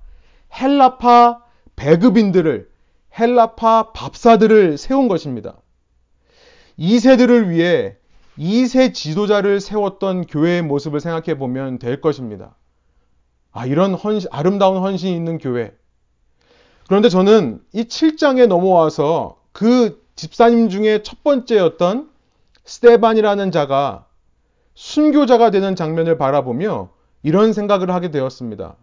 헬라파 0.61 1.43
배급인들을 1.77 2.74
헬라파 3.19 3.93
밥사들을 3.93 4.79
세운 4.79 5.09
것입니다. 5.09 5.57
2세들을 6.79 7.49
위해 7.49 7.97
2세 8.39 8.93
지도자를 8.93 9.61
세웠던 9.61 10.27
교회의 10.27 10.63
모습을 10.63 11.01
생각해 11.01 11.39
보면 11.39 11.79
될 11.79 12.01
것입니다. 12.01 12.57
아, 13.53 13.67
이런 13.67 13.95
헌신, 13.95 14.29
아름다운 14.33 14.79
헌신이 14.79 15.15
있는 15.15 15.39
교회. 15.39 15.73
그런데 16.89 17.09
저는 17.09 17.63
이 17.73 17.85
7장에 17.85 18.47
넘어와서 18.47 19.41
그 19.53 20.05
집사님 20.17 20.69
중에 20.69 21.03
첫 21.03 21.23
번째였던 21.23 22.11
스테반이라는 22.65 23.51
자가 23.53 24.07
순교자가 24.75 25.51
되는 25.51 25.77
장면을 25.77 26.19
바라보며 26.19 26.91
이런 27.23 27.53
생각을 27.53 27.91
하게 27.91 28.11
되었습니다. 28.11 28.77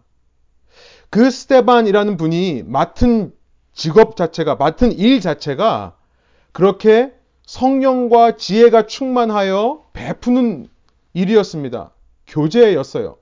그 1.10 1.30
스테반이라는 1.30 2.16
분이 2.16 2.62
맡은 2.66 3.32
직업 3.72 4.16
자체가, 4.16 4.56
맡은 4.56 4.92
일 4.92 5.20
자체가 5.20 5.96
그렇게 6.52 7.12
성령과 7.46 8.36
지혜가 8.36 8.86
충만하여 8.86 9.84
베푸는 9.92 10.68
일이었습니다. 11.14 11.90
교제였어요. 12.26 13.16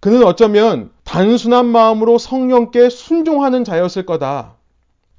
그는 0.00 0.24
어쩌면 0.24 0.90
단순한 1.04 1.66
마음으로 1.66 2.18
성령께 2.18 2.88
순종하는 2.88 3.64
자였을 3.64 4.06
거다. 4.06 4.56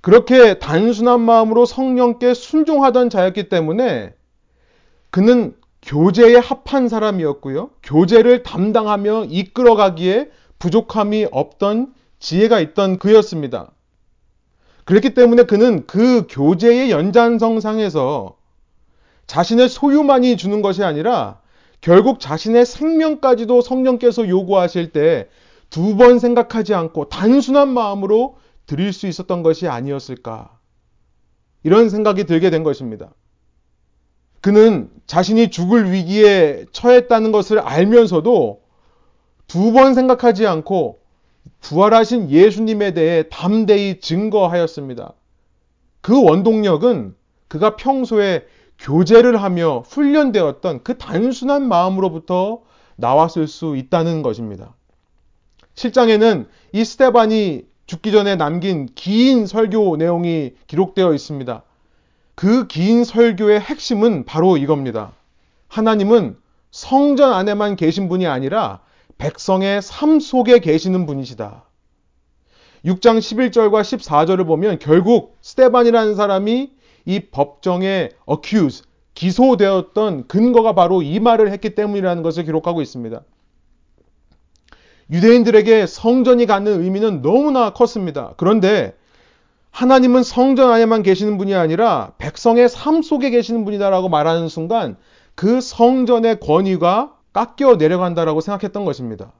그렇게 0.01 0.57
단순한 0.57 1.21
마음으로 1.21 1.65
성령께 1.65 2.33
순종하던 2.33 3.11
자였기 3.11 3.49
때문에 3.49 4.15
그는 5.11 5.55
교제에 5.83 6.37
합한 6.37 6.89
사람이었고요. 6.89 7.69
교제를 7.83 8.43
담당하며 8.43 9.25
이끌어가기에 9.25 10.31
부족함이 10.57 11.27
없던 11.31 11.93
지혜가 12.19 12.59
있던 12.59 12.97
그였습니다. 12.97 13.71
그렇기 14.85 15.13
때문에 15.13 15.43
그는 15.43 15.85
그 15.87 16.25
교제의 16.29 16.91
연장성상에서 16.91 18.35
자신의 19.27 19.69
소유만이 19.69 20.37
주는 20.37 20.61
것이 20.61 20.83
아니라 20.83 21.39
결국 21.79 22.19
자신의 22.19 22.65
생명까지도 22.65 23.61
성령께서 23.61 24.27
요구하실 24.27 24.91
때 24.91 25.27
두 25.71 25.95
번 25.95 26.19
생각하지 26.19 26.73
않고 26.73 27.07
단순한 27.07 27.69
마음으로 27.69 28.37
드릴 28.67 28.91
수 28.91 29.07
있었던 29.07 29.41
것이 29.41 29.67
아니었을까. 29.69 30.59
이런 31.63 31.89
생각이 31.89 32.25
들게 32.25 32.49
된 32.49 32.63
것입니다. 32.63 33.13
그는 34.41 34.89
자신이 35.07 35.49
죽을 35.49 35.91
위기에 35.91 36.65
처했다는 36.73 37.31
것을 37.31 37.59
알면서도 37.59 38.61
두 39.47 39.71
번 39.71 39.93
생각하지 39.93 40.45
않고 40.45 40.99
부활하신 41.61 42.29
예수님에 42.29 42.93
대해 42.93 43.23
담대히 43.29 43.99
증거하였습니다. 43.99 45.13
그 46.01 46.23
원동력은 46.23 47.15
그가 47.47 47.75
평소에 47.75 48.45
교제를 48.79 49.41
하며 49.41 49.83
훈련되었던 49.87 50.83
그 50.83 50.97
단순한 50.97 51.67
마음으로부터 51.67 52.61
나왔을 52.95 53.47
수 53.47 53.77
있다는 53.77 54.21
것입니다. 54.21 54.73
7장에는 55.75 56.47
이 56.73 56.83
스테반이 56.83 57.65
죽기 57.85 58.11
전에 58.11 58.35
남긴 58.35 58.87
긴 58.95 59.45
설교 59.45 59.97
내용이 59.97 60.53
기록되어 60.67 61.13
있습니다. 61.13 61.63
그 62.35 62.67
긴 62.67 63.03
설교의 63.03 63.59
핵심은 63.59 64.25
바로 64.25 64.57
이겁니다. 64.57 65.11
하나님은 65.67 66.37
성전 66.71 67.33
안에만 67.33 67.75
계신 67.75 68.09
분이 68.09 68.25
아니라 68.25 68.79
백성의 69.21 69.83
삶 69.83 70.19
속에 70.19 70.57
계시는 70.57 71.05
분이시다. 71.05 71.65
6장 72.85 73.19
11절과 73.19 73.81
14절을 73.83 74.47
보면 74.47 74.79
결국 74.79 75.37
스테반이라는 75.41 76.15
사람이 76.15 76.71
이 77.05 77.19
법정에 77.19 78.09
accuse, 78.27 78.83
기소되었던 79.13 80.27
근거가 80.27 80.73
바로 80.73 81.03
이 81.03 81.19
말을 81.19 81.51
했기 81.51 81.75
때문이라는 81.75 82.23
것을 82.23 82.45
기록하고 82.45 82.81
있습니다. 82.81 83.21
유대인들에게 85.11 85.85
성전이 85.85 86.47
갖는 86.47 86.81
의미는 86.81 87.21
너무나 87.21 87.73
컸습니다. 87.73 88.33
그런데 88.37 88.95
하나님은 89.69 90.23
성전 90.23 90.71
안에만 90.71 91.03
계시는 91.03 91.37
분이 91.37 91.53
아니라 91.53 92.13
백성의 92.17 92.69
삶 92.69 93.03
속에 93.03 93.29
계시는 93.29 93.65
분이다라고 93.65 94.09
말하는 94.09 94.47
순간 94.47 94.97
그 95.35 95.61
성전의 95.61 96.39
권위가 96.39 97.20
깎여 97.33 97.75
내려간다라고 97.75 98.41
생각했던 98.41 98.85
것입니다. 98.85 99.33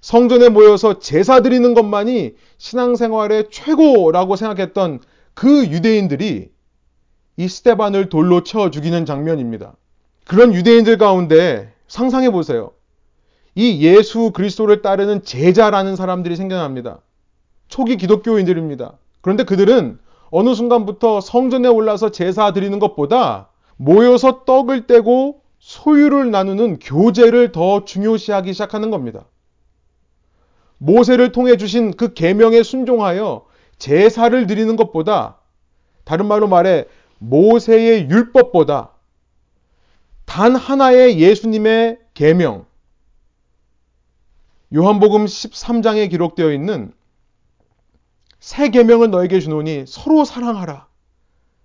성전에 0.00 0.48
모여서 0.48 0.98
제사 0.98 1.40
드리는 1.40 1.74
것만이 1.74 2.34
신앙생활의 2.58 3.48
최고라고 3.50 4.36
생각했던 4.36 5.00
그 5.34 5.66
유대인들이 5.66 6.50
이 7.36 7.48
스테반을 7.48 8.08
돌로 8.08 8.42
쳐 8.42 8.70
죽이는 8.70 9.06
장면입니다. 9.06 9.74
그런 10.26 10.54
유대인들 10.54 10.98
가운데 10.98 11.72
상상해 11.86 12.30
보세요. 12.30 12.72
이 13.54 13.82
예수 13.82 14.30
그리스도를 14.32 14.82
따르는 14.82 15.24
제자라는 15.24 15.96
사람들이 15.96 16.36
생겨납니다. 16.36 17.00
초기 17.68 17.96
기독교인들입니다. 17.96 18.94
그런데 19.20 19.44
그들은 19.44 19.98
어느 20.30 20.54
순간부터 20.54 21.20
성전에 21.20 21.68
올라서 21.68 22.10
제사 22.10 22.52
드리는 22.52 22.78
것보다 22.78 23.50
모여서 23.76 24.44
떡을 24.44 24.86
떼고 24.86 25.41
소유를 25.62 26.32
나누는 26.32 26.80
교제를 26.80 27.52
더 27.52 27.84
중요시하기 27.84 28.52
시작하는 28.52 28.90
겁니다. 28.90 29.26
모세를 30.78 31.30
통해 31.30 31.56
주신 31.56 31.92
그 31.92 32.14
계명에 32.14 32.64
순종하여 32.64 33.46
제사를 33.78 34.46
드리는 34.48 34.74
것보다 34.74 35.38
다른 36.02 36.26
말로 36.26 36.48
말해 36.48 36.86
모세의 37.18 38.10
율법보다 38.10 38.90
단 40.24 40.56
하나의 40.56 41.20
예수님의 41.20 42.00
계명 42.14 42.66
요한복음 44.74 45.26
13장에 45.26 46.10
기록되어 46.10 46.50
있는 46.50 46.92
새 48.40 48.68
계명을 48.70 49.12
너에게 49.12 49.38
주노니 49.38 49.84
서로 49.86 50.24
사랑하라. 50.24 50.88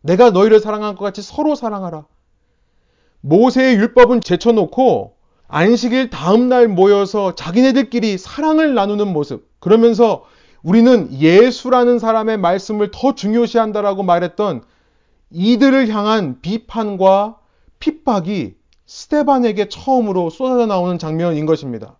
내가 0.01 0.29
너희를 0.29 0.59
사랑한 0.59 0.95
것 0.95 1.03
같이 1.03 1.23
서로 1.23 1.55
사랑하라. 1.55 2.05
모세의 3.21 3.75
율법은 3.75 4.21
제쳐놓고 4.21 5.15
안식일 5.47 6.09
다음날 6.09 6.67
모여서 6.67 7.35
자기네들끼리 7.35 8.17
사랑을 8.17 8.73
나누는 8.73 9.07
모습. 9.11 9.47
그러면서 9.59 10.25
우리는 10.61 11.11
예수라는 11.13 11.99
사람의 11.99 12.37
말씀을 12.37 12.91
더 12.91 13.15
중요시한다라고 13.15 14.03
말했던 14.03 14.63
이들을 15.29 15.89
향한 15.89 16.41
비판과 16.41 17.37
핍박이 17.79 18.55
스테반에게 18.85 19.69
처음으로 19.69 20.29
쏟아져 20.29 20.65
나오는 20.65 20.97
장면인 20.97 21.45
것입니다. 21.45 21.97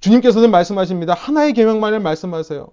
주님께서는 0.00 0.50
말씀하십니다. 0.50 1.14
하나의 1.14 1.52
계명만을 1.54 2.00
말씀하세요. 2.00 2.68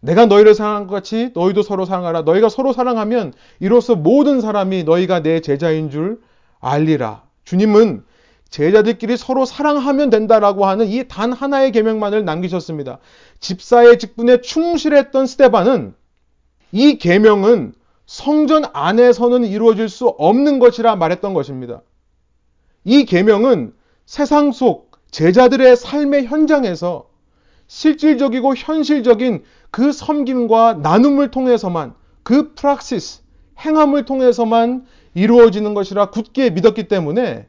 내가 0.00 0.26
너희를 0.26 0.54
사랑한 0.54 0.86
것 0.86 0.94
같이 0.94 1.30
너희도 1.34 1.62
서로 1.62 1.84
사랑하라. 1.84 2.22
너희가 2.22 2.48
서로 2.48 2.72
사랑하면 2.72 3.32
이로써 3.60 3.96
모든 3.96 4.40
사람이 4.40 4.84
너희가 4.84 5.22
내 5.22 5.40
제자인 5.40 5.90
줄 5.90 6.20
알리라. 6.60 7.24
주님은 7.44 8.04
제자들끼리 8.48 9.16
서로 9.16 9.44
사랑하면 9.44 10.08
된다라고 10.10 10.66
하는 10.66 10.86
이 10.86 11.04
단 11.08 11.32
하나의 11.32 11.72
계명만을 11.72 12.24
남기셨습니다. 12.24 12.98
집사의 13.40 13.98
직분에 13.98 14.40
충실했던 14.40 15.26
스테반은 15.26 15.94
이 16.72 16.98
계명은 16.98 17.74
성전 18.06 18.64
안에서는 18.72 19.44
이루어질 19.44 19.88
수 19.88 20.06
없는 20.06 20.60
것이라 20.60 20.96
말했던 20.96 21.34
것입니다. 21.34 21.82
이 22.84 23.04
계명은 23.04 23.74
세상 24.06 24.52
속 24.52 24.92
제자들의 25.10 25.76
삶의 25.76 26.26
현장에서 26.26 27.06
실질적이고 27.66 28.54
현실적인 28.56 29.44
그 29.70 29.92
섬김과 29.92 30.74
나눔을 30.82 31.30
통해서만 31.30 31.94
그 32.22 32.54
프락시스, 32.54 33.22
행함을 33.60 34.04
통해서만 34.04 34.86
이루어지는 35.14 35.74
것이라 35.74 36.10
굳게 36.10 36.50
믿었기 36.50 36.88
때문에 36.88 37.48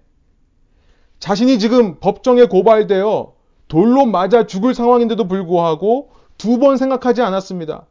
자신이 1.20 1.60
지금 1.60 2.00
법정에 2.00 2.46
고발되어 2.46 3.34
돌로 3.68 4.06
맞아 4.06 4.48
죽을 4.48 4.74
상황인데도 4.74 5.28
불구하고 5.28 6.12
두 6.38 6.58
번 6.58 6.78
생각하지 6.78 7.22
않았습니다. 7.22 7.86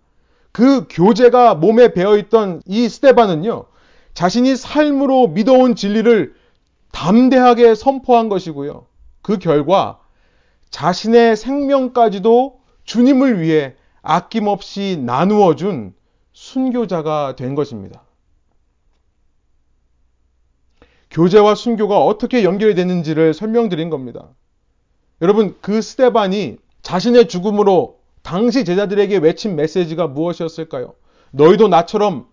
그 0.52 0.86
교제가 0.88 1.54
몸에 1.54 1.92
배어 1.92 2.16
있던 2.16 2.62
이 2.66 2.88
스테반은요, 2.88 3.66
자신이 4.14 4.56
삶으로 4.56 5.28
믿어온 5.28 5.74
진리를 5.76 6.34
담대하게 6.92 7.74
선포한 7.74 8.30
것이고요. 8.30 8.86
그 9.22 9.38
결과 9.38 10.00
자신의 10.70 11.36
생명까지도 11.36 12.58
주님을 12.84 13.40
위해 13.40 13.74
아낌없이 14.08 14.98
나누어 15.04 15.54
준 15.54 15.92
순교자가 16.32 17.36
된 17.36 17.54
것입니다. 17.54 18.04
교제와 21.10 21.54
순교가 21.54 22.02
어떻게 22.02 22.42
연결이 22.42 22.74
되는지를 22.74 23.34
설명드린 23.34 23.90
겁니다. 23.90 24.30
여러분, 25.20 25.56
그 25.60 25.82
스테반이 25.82 26.56
자신의 26.80 27.28
죽음으로 27.28 27.98
당시 28.22 28.64
제자들에게 28.64 29.18
외친 29.18 29.56
메시지가 29.56 30.06
무엇이었을까요? 30.06 30.94
너희도 31.32 31.68
나처럼 31.68 32.28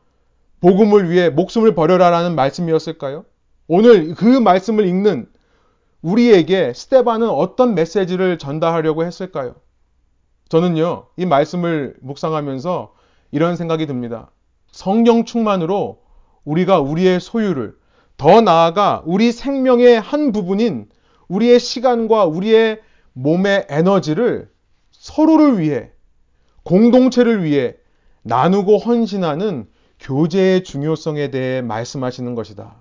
복음을 0.61 1.09
위해 1.09 1.29
목숨을 1.29 1.75
버려라라는 1.75 2.35
말씀이었을까요? 2.35 3.25
오늘 3.67 4.15
그 4.15 4.25
말씀을 4.25 4.87
읽는 4.87 5.27
우리에게 6.01 6.71
스테반은 6.73 7.27
어떤 7.27 7.75
메시지를 7.75 8.37
전달하려고 8.37 9.03
했을까요? 9.03 9.55
저는요, 10.49 11.07
이 11.17 11.25
말씀을 11.25 11.95
묵상하면서 12.01 12.93
이런 13.31 13.55
생각이 13.55 13.87
듭니다. 13.87 14.31
성령 14.71 15.25
충만으로 15.25 16.01
우리가 16.43 16.79
우리의 16.79 17.19
소유를 17.19 17.75
더 18.17 18.41
나아가 18.41 19.01
우리 19.05 19.31
생명의 19.31 19.99
한 19.99 20.31
부분인 20.31 20.87
우리의 21.27 21.59
시간과 21.59 22.25
우리의 22.25 22.81
몸의 23.13 23.65
에너지를 23.69 24.51
서로를 24.91 25.59
위해, 25.59 25.91
공동체를 26.63 27.43
위해 27.43 27.75
나누고 28.21 28.77
헌신하는 28.77 29.67
교제의 29.99 30.63
중요성에 30.63 31.31
대해 31.31 31.61
말씀하시는 31.61 32.35
것이다. 32.35 32.75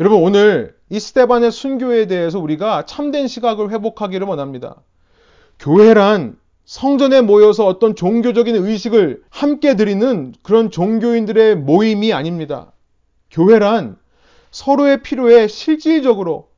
여러분, 0.00 0.22
오늘 0.22 0.76
이 0.90 1.00
스테반의 1.00 1.50
순교에 1.50 2.06
대해서 2.06 2.38
우리가 2.38 2.84
참된 2.84 3.28
시각을 3.28 3.70
회복하기를 3.70 4.26
원합니다. 4.26 4.82
교회란 5.58 6.38
성전에 6.64 7.20
모여서 7.20 7.66
어떤 7.66 7.94
종교적인 7.94 8.56
의식을 8.56 9.22
함께 9.30 9.76
드리는 9.76 10.34
그런 10.42 10.70
종교인들의 10.70 11.56
모임이 11.56 12.12
아닙니다. 12.12 12.72
교회란 13.30 13.96
서로의 14.50 15.02
필요에 15.02 15.48
실질적으로, 15.48 16.48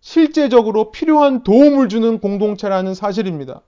실제적으로 0.00 0.92
필요한 0.92 1.42
도움을 1.42 1.88
주는 1.88 2.20
공동체라는 2.20 2.94
사실입니다. 2.94 3.62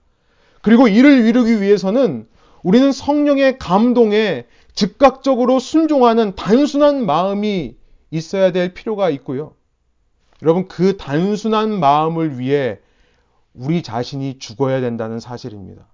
그리고 0.63 0.89
이를 0.89 1.27
이루기 1.27 1.61
위해서는 1.61 2.27
우리는 2.63 2.93
성령의 2.93 3.59
감동에 3.59 4.47
즉각적으로 4.75 5.59
순종하는 5.59 6.35
단순한 6.37 7.05
마음이 7.05 7.77
있어야 8.11 8.53
될 8.53 8.73
필요가 8.73 9.11
있고요. 9.11 9.55
여러분, 10.43 10.69
그 10.69 10.97
단순한 10.97 11.79
마음을 11.81 12.39
위해 12.39 12.79
우리 13.55 13.83
자신이 13.83 14.39
죽어야 14.39 14.81
된다는 14.81 15.21
사실입니다. 15.21 15.87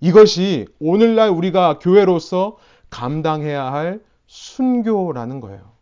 이것이 0.00 0.66
오늘날 0.80 1.30
우리가 1.30 1.78
교회로서 1.78 2.56
감당해야 2.90 3.72
할 3.72 4.02
순교라는 4.26 5.40
거예요. 5.40 5.72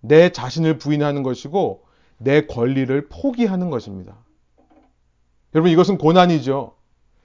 내 0.00 0.30
자신을 0.30 0.78
부인하는 0.78 1.22
것이고 1.22 1.84
내 2.18 2.46
권리를 2.46 3.08
포기하는 3.08 3.70
것입니다. 3.70 4.16
여러분 5.54 5.72
이것은 5.72 5.98
고난이죠. 5.98 6.74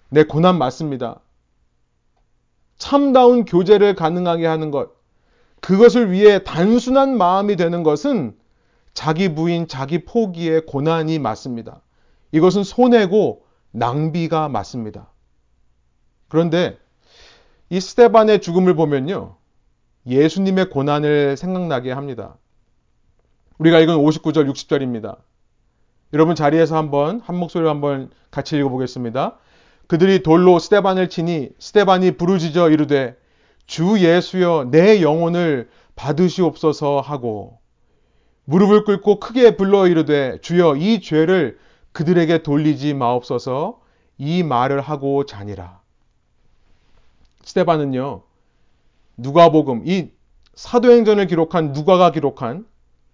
내 0.09 0.23
고난 0.23 0.57
맞습니다. 0.57 1.19
참다운 2.77 3.45
교제를 3.45 3.95
가능하게 3.95 4.45
하는 4.45 4.71
것, 4.71 4.91
그것을 5.59 6.11
위해 6.11 6.43
단순한 6.43 7.17
마음이 7.17 7.55
되는 7.55 7.83
것은 7.83 8.37
자기 8.93 9.33
부인, 9.33 9.67
자기 9.67 10.05
포기의 10.05 10.65
고난이 10.65 11.19
맞습니다. 11.19 11.81
이것은 12.31 12.63
손해고 12.63 13.45
낭비가 13.71 14.49
맞습니다. 14.49 15.11
그런데 16.27 16.77
이 17.69 17.79
스테반의 17.79 18.41
죽음을 18.41 18.75
보면요. 18.75 19.35
예수님의 20.05 20.69
고난을 20.69 21.37
생각나게 21.37 21.91
합니다. 21.91 22.37
우리가 23.57 23.79
읽은 23.79 23.95
59절, 23.95 24.51
60절입니다. 24.51 25.17
여러분 26.13 26.35
자리에서 26.35 26.77
한번 26.77 27.21
한 27.21 27.35
목소리로 27.35 27.69
한번 27.69 28.11
같이 28.29 28.57
읽어보겠습니다. 28.57 29.37
그들이 29.87 30.21
돌로 30.21 30.59
스테반을 30.59 31.09
치니 31.09 31.49
스테반이 31.57 32.11
부르짖어 32.17 32.69
이르되 32.69 33.15
주 33.65 33.99
예수여 33.99 34.69
내 34.71 35.01
영혼을 35.01 35.69
받으시옵소서 35.95 37.01
하고 37.01 37.59
무릎을 38.45 38.83
꿇고 38.83 39.19
크게 39.19 39.55
불러 39.55 39.87
이르되 39.87 40.39
주여 40.41 40.75
이 40.75 41.01
죄를 41.01 41.59
그들에게 41.91 42.43
돌리지 42.43 42.93
마옵소서 42.93 43.79
이 44.17 44.43
말을 44.43 44.81
하고 44.81 45.25
자니라. 45.25 45.81
스테반은요. 47.43 48.23
누가복음 49.17 49.83
이 49.85 50.09
사도행전을 50.55 51.27
기록한 51.27 51.71
누가가 51.71 52.11
기록한 52.11 52.65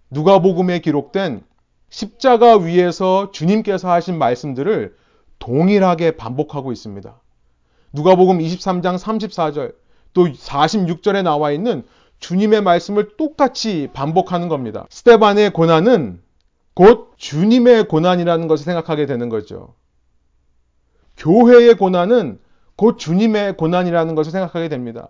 누가복음에 0.09 0.79
기록된 0.79 1.43
십자가 1.89 2.57
위에서 2.57 3.31
주님께서 3.31 3.91
하신 3.91 4.17
말씀들을 4.17 4.95
동일하게 5.39 6.11
반복하고 6.11 6.71
있습니다. 6.71 7.19
누가복음 7.93 8.39
23장 8.39 8.97
34절 8.99 9.75
또 10.13 10.25
46절에 10.25 11.23
나와 11.23 11.51
있는 11.51 11.85
주님의 12.19 12.61
말씀을 12.61 13.17
똑같이 13.17 13.89
반복하는 13.93 14.49
겁니다. 14.49 14.85
스테반의 14.89 15.51
고난은 15.51 16.21
곧 16.73 17.13
주님의 17.17 17.87
고난이라는 17.87 18.47
것을 18.47 18.65
생각하게 18.65 19.05
되는 19.05 19.29
거죠. 19.29 19.75
교회의 21.17 21.75
고난은 21.75 22.39
곧 22.75 22.97
주님의 22.97 23.57
고난이라는 23.57 24.15
것을 24.15 24.31
생각하게 24.31 24.69
됩니다. 24.69 25.09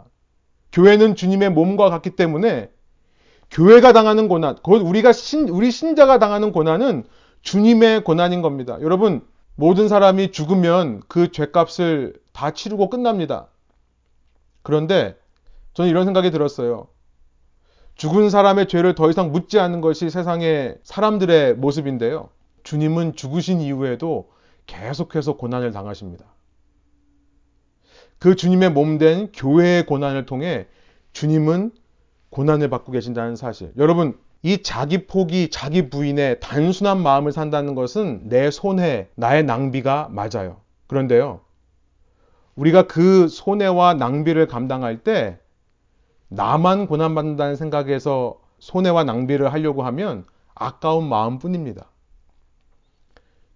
교회는 0.72 1.16
주님의 1.16 1.52
몸과 1.52 1.90
같기 1.90 2.12
때문에 2.12 2.72
교회가 3.52 3.94
당하는 3.94 4.28
고난, 4.28 4.56
곧 4.62 4.82
우리가 4.82 5.12
신, 5.12 5.50
우리 5.50 5.72
신자가 5.72 6.20
당하는 6.20 6.52
고난은 6.52 7.04
주님의 7.42 8.04
고난인 8.04 8.42
겁니다. 8.42 8.78
여러분, 8.82 9.26
모든 9.56 9.88
사람이 9.88 10.32
죽으면 10.32 11.02
그 11.08 11.32
죄값을 11.32 12.14
다 12.32 12.52
치르고 12.52 12.90
끝납니다. 12.90 13.48
그런데 14.62 15.18
저는 15.74 15.90
이런 15.90 16.06
생각이 16.06 16.32
들었어요. 16.32 16.88
죽은 18.00 18.30
사람의 18.30 18.70
죄를 18.70 18.96
더 18.96 19.10
이상 19.10 19.34
묻지 19.34 19.60
않는 19.60 19.82
것이 19.82 20.10
세상의 20.10 20.78
사람들의 20.84 21.56
모습인데요. 21.56 22.30
주님은 22.64 23.18
죽으신 23.18 23.60
이후에도 23.60 24.30
계속해서 24.68 25.36
고난을 25.36 25.74
당하십니다. 25.74 26.24
그 28.18 28.38
주님의 28.38 28.72
몸된 28.72 29.34
교회의 29.34 29.86
고난을 29.86 30.26
통해 30.26 30.66
주님은 31.12 31.72
고난을 32.30 32.70
받고 32.70 32.94
계신다는 32.94 33.36
사실. 33.36 33.74
여러분, 33.78 34.18
이 34.44 34.64
자기 34.64 35.06
포기, 35.06 35.50
자기 35.50 35.90
부인의 35.90 36.40
단순한 36.40 37.04
마음을 37.04 37.34
산다는 37.34 37.76
것은 37.76 38.30
내 38.30 38.50
손해, 38.50 39.10
나의 39.16 39.44
낭비가 39.44 40.08
맞아요. 40.10 40.62
그런데요, 40.88 41.42
우리가 42.56 42.88
그 42.88 43.28
손해와 43.28 43.96
낭비를 43.96 44.48
감당할 44.48 45.04
때 45.04 45.38
나만 46.30 46.88
고난받는다는 46.88 47.56
생각에서 47.56 48.40
손해와 48.60 49.04
낭비를 49.04 49.52
하려고 49.52 49.84
하면 49.84 50.26
아까운 50.56 51.08
마음뿐입니다. 51.08 51.90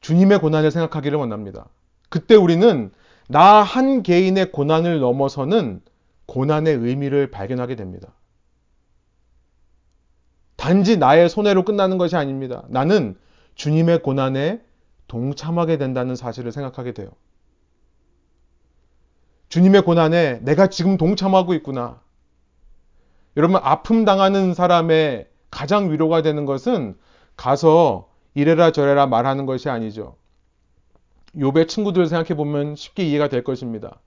주님의 0.02 0.40
고난을 0.40 0.72
생각하기를 0.72 1.18
원합니다. 1.18 1.68
그때 2.10 2.36
우리는 2.36 2.92
나 3.30 3.64
한 3.64 4.04
개인의 4.04 4.52
고난을 4.52 5.00
넘어서는 5.00 5.82
고난의 6.26 6.76
의미를 6.76 7.32
발견하게 7.32 7.76
됩니다. 7.76 8.10
단지 10.56 10.98
나의 10.98 11.30
손해로 11.30 11.64
끝나는 11.66 11.98
것이 11.98 12.16
아닙니다. 12.16 12.64
나는 12.70 13.18
주님의 13.56 14.02
고난에 14.02 14.62
동참하게 15.08 15.78
된다는 15.78 16.16
사실을 16.16 16.52
생각하게 16.52 16.94
돼요. 16.94 17.10
주님의 19.50 19.84
고난에 19.84 20.40
내가 20.42 20.68
지금 20.68 20.98
동참하고 20.98 21.54
있구나. 21.54 22.03
여러분, 23.38 23.60
아픔 23.62 24.06
당하는 24.06 24.54
사람의 24.54 25.28
가장 25.50 25.92
위로가 25.92 26.22
되는 26.22 26.46
것은 26.46 26.98
가서 27.36 28.10
이래라 28.34 28.72
저래라 28.72 29.08
말하는 29.08 29.46
것이 29.46 29.70
아니죠. 29.70 30.16
요배 31.40 31.68
친구들 31.68 32.06
생각해 32.08 32.36
보면 32.36 32.76
쉽게 32.76 33.04
이해가 33.04 33.28
될 33.28 33.44
것입니다. 33.44 34.00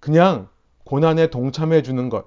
그냥 0.00 0.48
고난에 0.84 1.28
동참해 1.28 1.82
주는 1.82 2.08
것. 2.08 2.26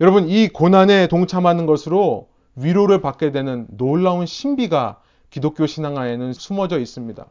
여러분, 0.00 0.28
이 0.28 0.48
고난에 0.48 1.08
동참하는 1.08 1.66
것으로 1.66 2.28
위로를 2.54 3.00
받게 3.00 3.32
되는 3.32 3.66
놀라운 3.70 4.26
신비가 4.26 5.00
기독교 5.30 5.66
신앙 5.66 5.96
안에는 5.96 6.32
숨어져 6.34 6.78
있습니다. 6.78 7.26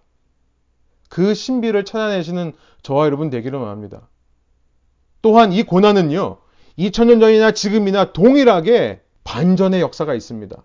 그 1.10 1.34
신비를 1.34 1.86
찾아내시는 1.86 2.54
저와 2.82 3.06
여러분 3.06 3.30
되기를 3.30 3.60
원합니다. 3.60 4.08
또한 5.22 5.54
이 5.54 5.64
고난은요, 5.64 6.38
2000년 6.90 7.20
전이나 7.20 7.52
지금이나 7.52 8.12
동일하게 8.14 9.02
반전의 9.24 9.82
역사가 9.82 10.14
있습니다. 10.16 10.56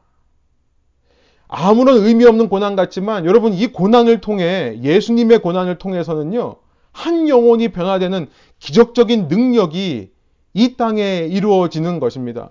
아무런 1.49 1.99
의미 1.99 2.25
없는 2.25 2.49
고난 2.49 2.75
같지만 2.75 3.25
여러분 3.27 3.53
이 3.53 3.69
고난을 3.69 4.21
통해 4.21 4.79
예수님의 4.83 5.41
고난을 5.41 5.79
통해서는요, 5.79 6.57
한 6.93 7.29
영혼이 7.29 7.69
변화되는 7.69 8.29
기적적인 8.59 9.29
능력이 9.29 10.11
이 10.55 10.77
땅에 10.77 11.29
이루어지는 11.31 12.01
것입니다. 12.01 12.51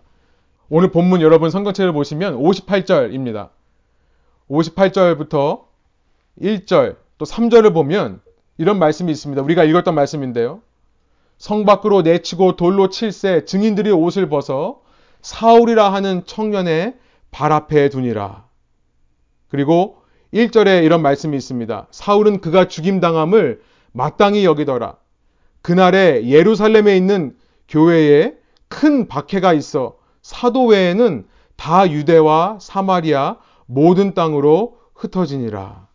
오늘 0.69 0.91
본문 0.91 1.21
여러분 1.21 1.49
성경책을 1.49 1.91
보시면 1.93 2.38
58절입니다. 2.38 3.49
58절부터 4.49 5.63
1절 6.41 6.97
또 7.17 7.25
3절을 7.25 7.73
보면 7.73 8.21
이런 8.58 8.80
말씀이 8.80 9.12
있습니다. 9.12 9.41
우리가 9.41 9.63
읽었던 9.63 9.93
말씀인데요. 9.93 10.62
성 11.37 11.65
밖으로 11.65 12.01
내치고 12.01 12.55
돌로 12.55 12.89
칠세 12.89 13.45
증인들이 13.45 13.91
옷을 13.91 14.29
벗어 14.29 14.81
사울이라 15.21 15.91
하는 15.91 16.23
청년의 16.25 16.95
발 17.31 17.51
앞에 17.51 17.89
두니라. 17.89 18.45
그리고 19.49 19.97
1절에 20.33 20.83
이런 20.83 21.01
말씀이 21.01 21.35
있습니다. 21.35 21.87
사울은 21.91 22.41
그가 22.41 22.67
죽임당함을 22.67 23.61
마땅히 23.91 24.45
여기더라. 24.45 24.97
그날에 25.61 26.27
예루살렘에 26.27 26.95
있는 26.95 27.35
교회에 27.67 28.35
큰 28.67 29.07
박해가 29.07 29.53
있어 29.53 29.97
사도 30.21 30.65
외에는 30.65 31.25
다 31.55 31.89
유대와 31.89 32.59
사마리아 32.59 33.37
모든 33.65 34.13
땅으로 34.13 34.77
흩어지니라. 34.93 35.87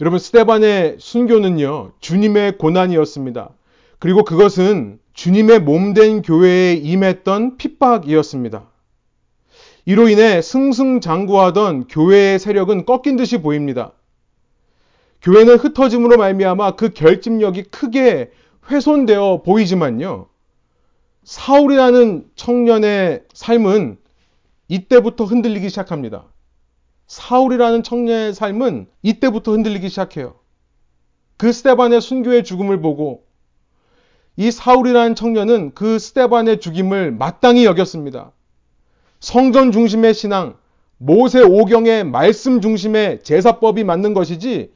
여러분 0.00 0.18
스테반의 0.18 0.96
순교는요 1.00 1.92
주님의 1.98 2.58
고난이었습니다. 2.58 3.50
그리고 3.98 4.24
그것은 4.24 5.00
주님의 5.14 5.60
몸된 5.60 6.22
교회에 6.22 6.74
임했던 6.74 7.56
핍박이었습니다. 7.56 8.70
이로 9.86 10.08
인해 10.08 10.42
승승장구하던 10.42 11.88
교회의 11.88 12.38
세력은 12.38 12.84
꺾인 12.84 13.16
듯이 13.16 13.38
보입니다. 13.38 13.92
교회는 15.22 15.56
흩어짐으로 15.56 16.16
말미암아 16.16 16.76
그 16.76 16.90
결집력이 16.90 17.64
크게 17.64 18.30
훼손되어 18.70 19.42
보이지만요. 19.42 20.28
사울이라는 21.24 22.30
청년의 22.36 23.24
삶은 23.32 23.98
이때부터 24.68 25.24
흔들리기 25.24 25.68
시작합니다. 25.70 26.26
사울이라는 27.06 27.82
청년의 27.82 28.34
삶은 28.34 28.86
이때부터 29.02 29.52
흔들리기 29.52 29.88
시작해요. 29.88 30.36
그 31.38 31.52
스테반의 31.52 32.00
순교의 32.00 32.44
죽음을 32.44 32.80
보고 32.80 33.27
이 34.38 34.52
사울이라는 34.52 35.16
청년은 35.16 35.72
그 35.74 35.98
스테반의 35.98 36.60
죽임을 36.60 37.10
마땅히 37.10 37.64
여겼습니다. 37.64 38.30
성전 39.18 39.72
중심의 39.72 40.14
신앙, 40.14 40.54
모세 40.96 41.42
오경의 41.42 42.04
말씀 42.04 42.60
중심의 42.60 43.24
제사법이 43.24 43.82
맞는 43.82 44.14
것이지 44.14 44.72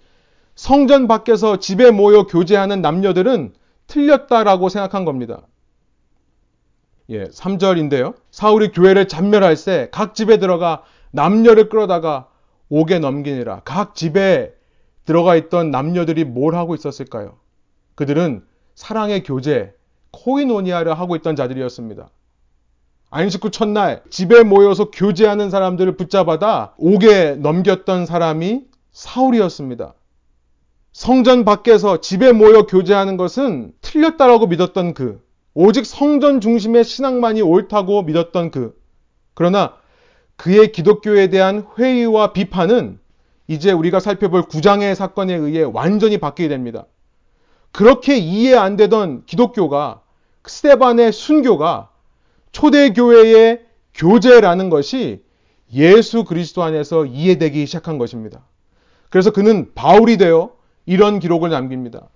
성전 0.57 1.07
밖에서 1.07 1.61
집에 1.61 1.93
모여 1.93 2.27
교제하는 2.27 2.83
남녀들은 2.83 3.55
틀렸다라고 3.87 4.69
생각한 4.69 5.05
겁니다. 5.05 5.47
예, 7.11 7.27
3절인데요. 7.27 8.17
사울이 8.33 8.73
교회를 8.73 9.07
잔멸할 9.07 9.55
때각 9.55 10.17
집에 10.17 10.41
들어가 10.41 10.83
남녀를 11.13 11.69
끌어다가 11.69 12.27
옥에 12.69 12.99
넘기니라. 12.99 13.61
각 13.65 13.95
집에 13.95 14.55
들어가 15.05 15.37
있던 15.37 15.71
남녀들이 15.71 16.25
뭘 16.25 16.57
하고 16.57 16.75
있었을까요? 16.75 17.37
그들은 17.95 18.43
사랑의 18.83 19.23
교제, 19.23 19.73
코이노니아를 20.11 20.99
하고 20.99 21.15
있던 21.15 21.37
자들이었습니다. 21.37 22.11
안식구 23.11 23.53
첫날 23.53 24.03
집에 24.11 24.43
모여서 24.43 24.91
교제하는 24.91 25.51
사람들을 25.51 25.97
붙잡아다 25.97 26.75
옥에 26.79 27.37
넘겼던 27.37 28.07
사람이 28.07 28.65
사울이었습니다. 28.91 29.95
성전 30.91 31.45
밖에서 31.45 32.01
집에 32.01 32.33
모여 32.33 32.67
교제하는 32.67 33.17
것은 33.17 33.73
틀렸다라고 33.83 34.49
믿었던 34.49 34.95
그, 34.95 35.25
오직 35.55 35.87
성전 35.87 36.41
중심의 36.41 36.83
신앙만이 36.83 37.41
옳다고 37.41 38.03
믿었던 38.03 38.51
그, 38.51 38.77
그러나 39.35 39.77
그의 40.35 40.73
기독교에 40.73 41.29
대한 41.29 41.65
회의와 41.79 42.33
비판은 42.33 42.99
이제 43.47 43.71
우리가 43.71 44.01
살펴볼 44.01 44.43
구장의 44.43 44.97
사건에 44.97 45.35
의해 45.35 45.63
완전히 45.63 46.19
바뀌게 46.19 46.49
됩니다. 46.49 46.87
그렇게 47.73 48.17
이해 48.17 48.55
안 48.55 48.77
되던 48.77 49.25
기독교가 49.27 50.03
스테반의 50.47 51.13
순교가 51.13 51.89
초대교회의 52.53 53.63
교제라는 53.95 54.71
것이 54.71 55.23
예수 55.73 56.25
그리스도 56.25 56.63
안에서 56.63 57.07
이해되기 57.07 57.65
시작한 57.67 57.99
것입니다. 57.99 58.45
그래서 59.09 59.31
그는 59.31 59.73
바울이 59.75 60.19
되어 60.19 60.53
이런 60.85 61.19
기록을 61.19 61.51
남깁니다. 61.51 62.09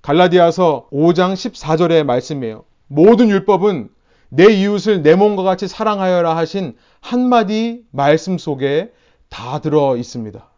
갈라디아서 0.00 0.88
5장 0.92 1.34
14절의 1.34 2.04
말씀이에요. 2.04 2.64
모든 2.88 3.28
율법은 3.28 3.90
내 4.30 4.50
이웃을 4.50 5.02
내 5.02 5.14
몸과 5.14 5.42
같이 5.42 5.68
사랑하여라 5.68 6.36
하신 6.36 6.74
한마디 7.00 7.84
말씀 7.90 8.38
속에 8.38 8.92
다 9.28 9.60
들어 9.60 9.96
있습니다. 9.96 10.51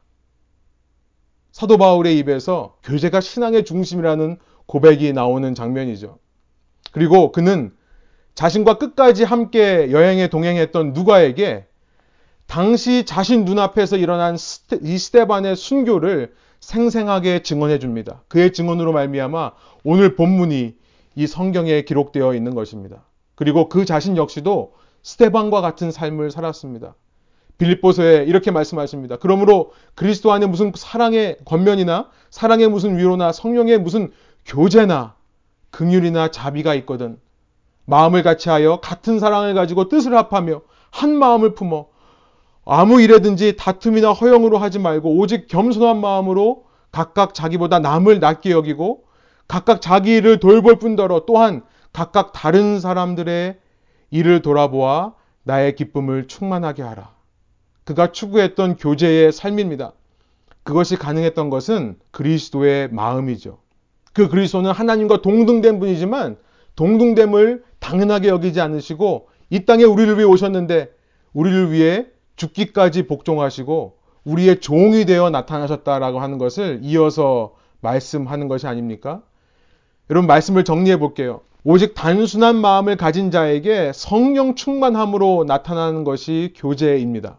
사도 1.55 1.79
바울의 1.79 2.19
입에서 2.19 2.75
교제가 2.83 3.21
신앙의 3.21 3.65
중심이라는 3.65 4.39
고백이 4.67 5.13
나오는 5.13 5.55
장면이죠. 5.55 6.19
그리고 6.91 7.31
그는 7.31 7.73
자신과 8.35 8.79
끝까지 8.79 9.23
함께 9.23 9.93
여행에 9.93 10.27
동행했던 10.27 10.95
누가에게 10.95 11.67
당시 12.49 13.05
자신 13.05 13.45
눈앞에서 13.45 13.97
일어난 13.99 14.35
이 14.83 14.99
스테반의 14.99 15.55
순교를 15.55 16.35
생생하게 16.59 17.45
증언해 17.45 17.79
줍니다. 17.79 18.25
그의 18.27 18.53
증언으로 18.53 18.93
말미암아 18.93 19.53
오늘 19.85 20.17
본문이 20.17 20.75
이 21.15 21.27
성경에 21.29 21.83
기록되어 21.83 22.35
있는 22.35 22.57
것입니다. 22.57 23.05
그리고 23.37 23.69
그 23.69 23.85
자신 23.85 24.17
역시도 24.17 24.75
스테반과 25.05 25.61
같은 25.61 25.93
삶을 25.93 26.33
살았습니다. 26.33 26.97
빌립보서에 27.59 28.25
이렇게 28.25 28.51
말씀하십니다. 28.51 29.17
그러므로 29.17 29.73
그리스도 29.95 30.33
안에 30.33 30.47
무슨 30.47 30.73
사랑의 30.75 31.39
권면이나 31.45 32.11
사랑의 32.31 32.69
무슨 32.69 32.99
위로나 32.99 33.33
성령의 33.33 33.79
무슨 33.79 34.11
교제나 34.45 35.15
긍휼이나 35.71 36.31
자비가 36.31 36.75
있거든 36.77 37.19
마음을 37.87 38.23
같이하여 38.23 38.81
같은 38.81 39.19
사랑을 39.19 39.55
가지고 39.55 39.89
뜻을 39.89 40.17
합하며 40.17 40.63
한 40.91 41.17
마음을 41.17 41.55
품어 41.55 41.87
아무 42.65 43.01
일에든지 43.01 43.57
다툼이나 43.57 44.13
허영으로 44.13 44.59
하지 44.59 44.79
말고 44.79 45.19
오직 45.19 45.49
겸손한 45.49 46.01
마음으로 46.01 46.65
각각 46.93 47.35
자기보다 47.35 47.81
남을 47.81 48.21
낮게 48.21 48.51
여기고 48.51 49.05
각각 49.47 49.83
자기 49.83 50.17
일을 50.17 50.41
돌볼 50.41 50.79
뿐더러 50.79 51.25
또한 51.27 51.63
각각 51.93 52.33
다른 52.33 52.81
사람들의 52.81 53.59
일을 54.11 54.43
돌아보아 54.43 55.13
나의 55.43 55.75
기쁨을 55.77 56.27
충만하게 56.27 56.83
하라. 56.83 57.14
그가 57.85 58.13
추구했던 58.13 58.77
교제의 58.77 59.33
삶입니다. 59.33 59.93
그것이 60.63 60.97
가능했던 60.97 61.51
것은 61.51 61.97
그리스도의 62.11 62.89
마음이죠. 62.91 63.59
그 64.13 64.29
그리스도는 64.29 64.71
하나님과 64.71 65.23
동등된 65.23 65.79
분이지만 65.79 66.37
동등됨을 66.77 67.65
당연하게 67.79 68.29
여기지 68.29 68.61
않으시고 68.61 69.29
이 69.51 69.67
땅에 69.67 69.85
우리를 69.85 70.17
위해 70.17 70.25
오셨는데 70.25 70.91
우리를 71.33 71.73
위해 71.73 72.07
죽기까지 72.37 73.07
복종하시고 73.07 73.99
우리의 74.25 74.61
종이 74.61 75.05
되어 75.05 75.31
나타나셨다라고 75.31 76.21
하는 76.21 76.39
것을 76.39 76.81
이어서 76.83 77.55
말씀하는 77.81 78.49
것이 78.49 78.67
아닙니까? 78.67 79.23
여러분 80.09 80.27
말씀을 80.27 80.65
정리해 80.65 80.99
볼게요. 80.99 81.43
오직 81.63 81.95
단순한 81.95 82.57
마음을 82.57 82.97
가진 82.97 83.31
자에게 83.31 83.93
성령 83.95 84.55
충만함으로 84.55 85.45
나타나는 85.47 86.05
것이 86.05 86.53
교제입니다. 86.57 87.39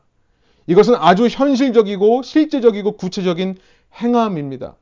이것은 0.67 0.95
아주 0.95 1.27
현실적이고 1.27 2.23
실제적이고 2.23 2.93
구체적인 2.93 3.57
행함입니다. 4.01 4.75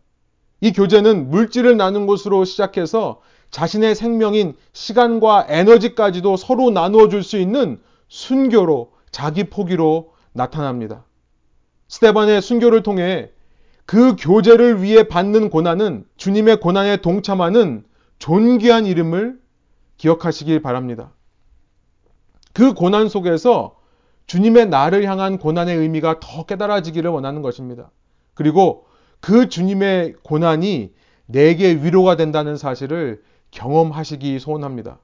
이 0.62 0.72
교제는 0.72 1.30
물질을 1.30 1.76
나눈 1.78 2.08
것으로 2.08 2.46
시작해서 2.46 3.22
자신의 3.52 3.96
생명인 3.96 4.56
시간과 4.72 5.46
에너지까지도 5.50 6.38
서로 6.38 6.72
나누어 6.72 7.10
줄 7.10 7.22
수 7.22 7.38
있는 7.38 7.80
순교로 8.08 8.94
자기 9.12 9.44
포기로 9.46 10.14
나타납니다. 10.32 11.06
스테반의 11.88 12.42
순교를 12.42 12.82
통해 12.82 13.30
그 13.86 14.16
교제를 14.16 14.82
위해 14.82 15.08
받는 15.08 15.50
고난은 15.50 16.06
주님의 16.18 16.62
고난에 16.62 16.98
동참하는 16.98 17.84
존귀한 18.18 18.86
이름을 18.86 19.40
기억하시길 19.98 20.62
바랍니다. 20.62 21.12
그 22.54 22.74
고난 22.74 23.10
속에서 23.10 23.76
주님의 24.28 24.70
나를 24.70 25.04
향한 25.06 25.38
고난의 25.38 25.78
의미가 25.78 26.20
더 26.20 26.46
깨달아지기를 26.46 27.10
원하는 27.10 27.42
것입니다. 27.42 27.92
그리고 28.34 28.86
그 29.20 29.50
주님의 29.50 30.16
고난이 30.24 30.94
내게 31.26 31.74
위로가 31.76 32.16
된다는 32.16 32.58
사실을 32.58 33.24
경험하시기 33.52 34.40
소원합니다. 34.40 35.00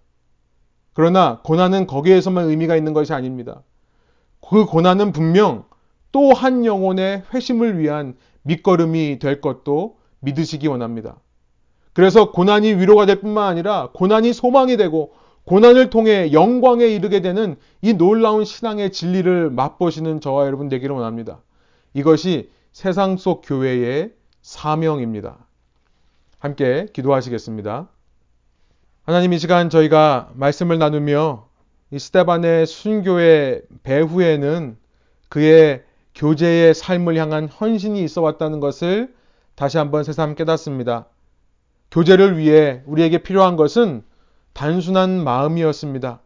그러나 0.93 1.39
고난은 1.43 1.87
거기에서만 1.87 2.49
의미가 2.49 2.75
있는 2.75 2.93
것이 2.93 3.13
아닙니다. 3.13 3.63
그 4.41 4.65
고난은 4.65 5.11
분명 5.11 5.65
또 6.11 6.33
한 6.33 6.65
영혼의 6.65 7.23
회심을 7.33 7.77
위한 7.77 8.15
밑거름이 8.43 9.19
될 9.19 9.41
것도 9.41 9.97
믿으시기 10.21 10.67
원합니다. 10.67 11.19
그래서 11.93 12.31
고난이 12.31 12.73
위로가 12.75 13.05
될 13.05 13.21
뿐만 13.21 13.47
아니라 13.47 13.89
고난이 13.93 14.33
소망이 14.33 14.77
되고 14.77 15.13
고난을 15.45 15.89
통해 15.89 16.31
영광에 16.31 16.85
이르게 16.85 17.21
되는 17.21 17.55
이 17.81 17.93
놀라운 17.93 18.45
신앙의 18.45 18.91
진리를 18.91 19.49
맛보시는 19.49 20.21
저와 20.21 20.45
여러분 20.45 20.69
되기를 20.69 20.95
원합니다. 20.95 21.41
이것이 21.93 22.51
세상 22.71 23.17
속 23.17 23.41
교회의 23.45 24.13
사명입니다. 24.41 25.37
함께 26.37 26.87
기도하시겠습니다. 26.93 27.89
하나님 29.03 29.33
이 29.33 29.39
시간 29.39 29.69
저희가 29.69 30.31
말씀을 30.35 30.77
나누며 30.77 31.47
이 31.91 31.99
스테반의 31.99 32.67
순교의 32.67 33.63
배후에는 33.83 34.77
그의 35.29 35.83
교제의 36.15 36.73
삶을 36.73 37.17
향한 37.17 37.47
헌신이 37.47 38.03
있어 38.03 38.21
왔다는 38.21 38.59
것을 38.59 39.13
다시 39.55 39.77
한번 39.77 40.03
새삼 40.03 40.35
깨닫습니다. 40.35 41.07
교제를 41.91 42.37
위해 42.37 42.81
우리에게 42.85 43.19
필요한 43.19 43.55
것은 43.55 44.03
단순한 44.59 45.23
마음이었습니다. 45.23 46.19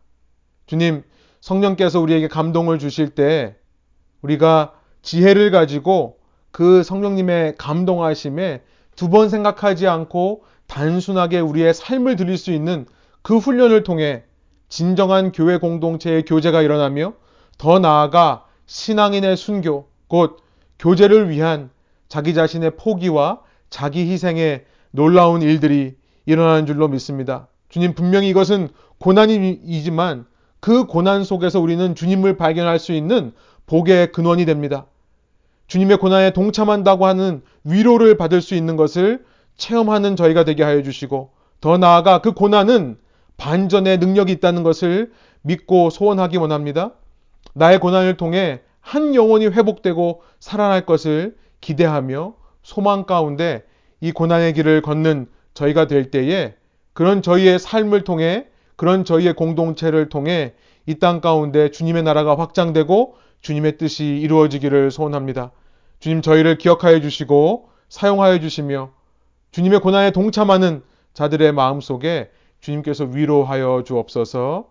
주님, 0.66 1.04
성령께서 1.40 2.00
우리에게 2.00 2.28
감동을 2.28 2.80
주실 2.80 3.10
때 3.10 3.56
우리가 4.24 4.74
지혜를 5.04 5.52
가지고 5.52 6.18
그 6.50 6.82
성령님의 6.82 7.58
감동하심에 7.60 8.64
두 8.96 9.10
번 9.10 9.30
생각하지 9.30 9.88
않고 9.88 10.46
단순하게 10.66 11.42
우리의 11.42 11.76
삶을 11.76 12.16
드릴 12.16 12.40
수 12.40 12.52
있는 12.52 12.88
그 13.22 13.38
훈련을 13.38 13.84
통해 13.84 14.24
진정한 14.68 15.32
교회 15.32 15.58
공동체의 15.58 16.26
교제가 16.26 16.64
일어나며 16.64 17.14
더 17.60 17.78
나아가 17.78 18.48
신앙인의 18.66 19.38
순교, 19.38 19.90
곧 20.08 20.42
교제를 20.80 21.30
위한 21.30 21.70
자기 22.08 22.34
자신의 22.34 22.78
포기와 22.78 23.42
자기 23.70 24.12
희생의 24.12 24.66
놀라운 24.90 25.44
일들이 25.44 25.98
일어나는 26.26 26.66
줄로 26.66 26.88
믿습니다. 26.88 27.48
주님 27.74 27.96
분명히 27.96 28.30
이것은 28.30 28.70
고난이지만 29.00 30.28
그 30.60 30.86
고난 30.86 31.24
속에서 31.24 31.60
우리는 31.60 31.96
주님을 31.96 32.38
발견할 32.38 32.78
수 32.78 32.92
있는 32.92 33.32
복의 33.66 34.12
근원이 34.12 34.46
됩니다. 34.46 34.86
주님의 35.66 35.98
고난에 35.98 36.34
동참한다고 36.34 37.08
하는 37.08 37.42
위로를 37.64 38.16
받을 38.16 38.44
수 38.44 38.54
있는 38.54 38.76
것을 38.76 39.26
체험하는 39.58 40.16
저희가 40.16 40.44
되게 40.44 40.62
하여 40.62 40.84
주시고 40.84 41.32
더 41.62 41.80
나아가 41.80 42.22
그 42.22 42.34
고난은 42.34 42.96
반전의 43.38 43.98
능력이 43.98 44.34
있다는 44.34 44.62
것을 44.62 45.12
믿고 45.42 45.90
소원하기 45.90 46.38
원합니다. 46.38 46.92
나의 47.56 47.80
고난을 47.80 48.18
통해 48.18 48.62
한 48.82 49.16
영혼이 49.16 49.48
회복되고 49.48 50.22
살아날 50.40 50.86
것을 50.86 51.38
기대하며 51.60 52.36
소망 52.62 53.06
가운데 53.06 53.64
이 54.00 54.12
고난의 54.12 54.54
길을 54.54 54.84
걷는 54.84 55.26
저희가 55.56 55.88
될 55.88 56.12
때에 56.12 56.54
그런 56.94 57.22
저희의 57.22 57.60
삶을 57.60 58.04
통해 58.04 58.48
그런 58.76 59.06
저희의 59.06 59.34
공동체를 59.36 60.10
통해 60.10 60.54
이 60.86 60.96
땅 61.00 61.22
가운데 61.22 61.72
주님의 61.72 62.04
나라가 62.04 62.38
확장되고 62.38 63.16
주님의 63.42 63.78
뜻이 63.78 64.06
이루어지기를 64.06 64.92
소원합니다. 64.92 65.52
주님 66.00 66.22
저희를 66.22 66.58
기억하여 66.58 67.00
주시고 67.00 67.70
사용하여 67.90 68.40
주시며 68.40 68.92
주님의 69.52 69.80
고난에 69.80 70.12
동참하는 70.12 70.84
자들의 71.14 71.52
마음 71.54 71.80
속에 71.80 72.32
주님께서 72.60 73.06
위로하여 73.06 73.84
주옵소서 73.86 74.70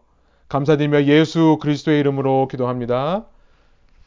감사드리며 0.49 1.05
예수 1.05 1.59
그리스도의 1.61 2.01
이름으로 2.01 2.49
기도합니다. 2.49 3.25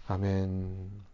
아멘. 0.08 1.05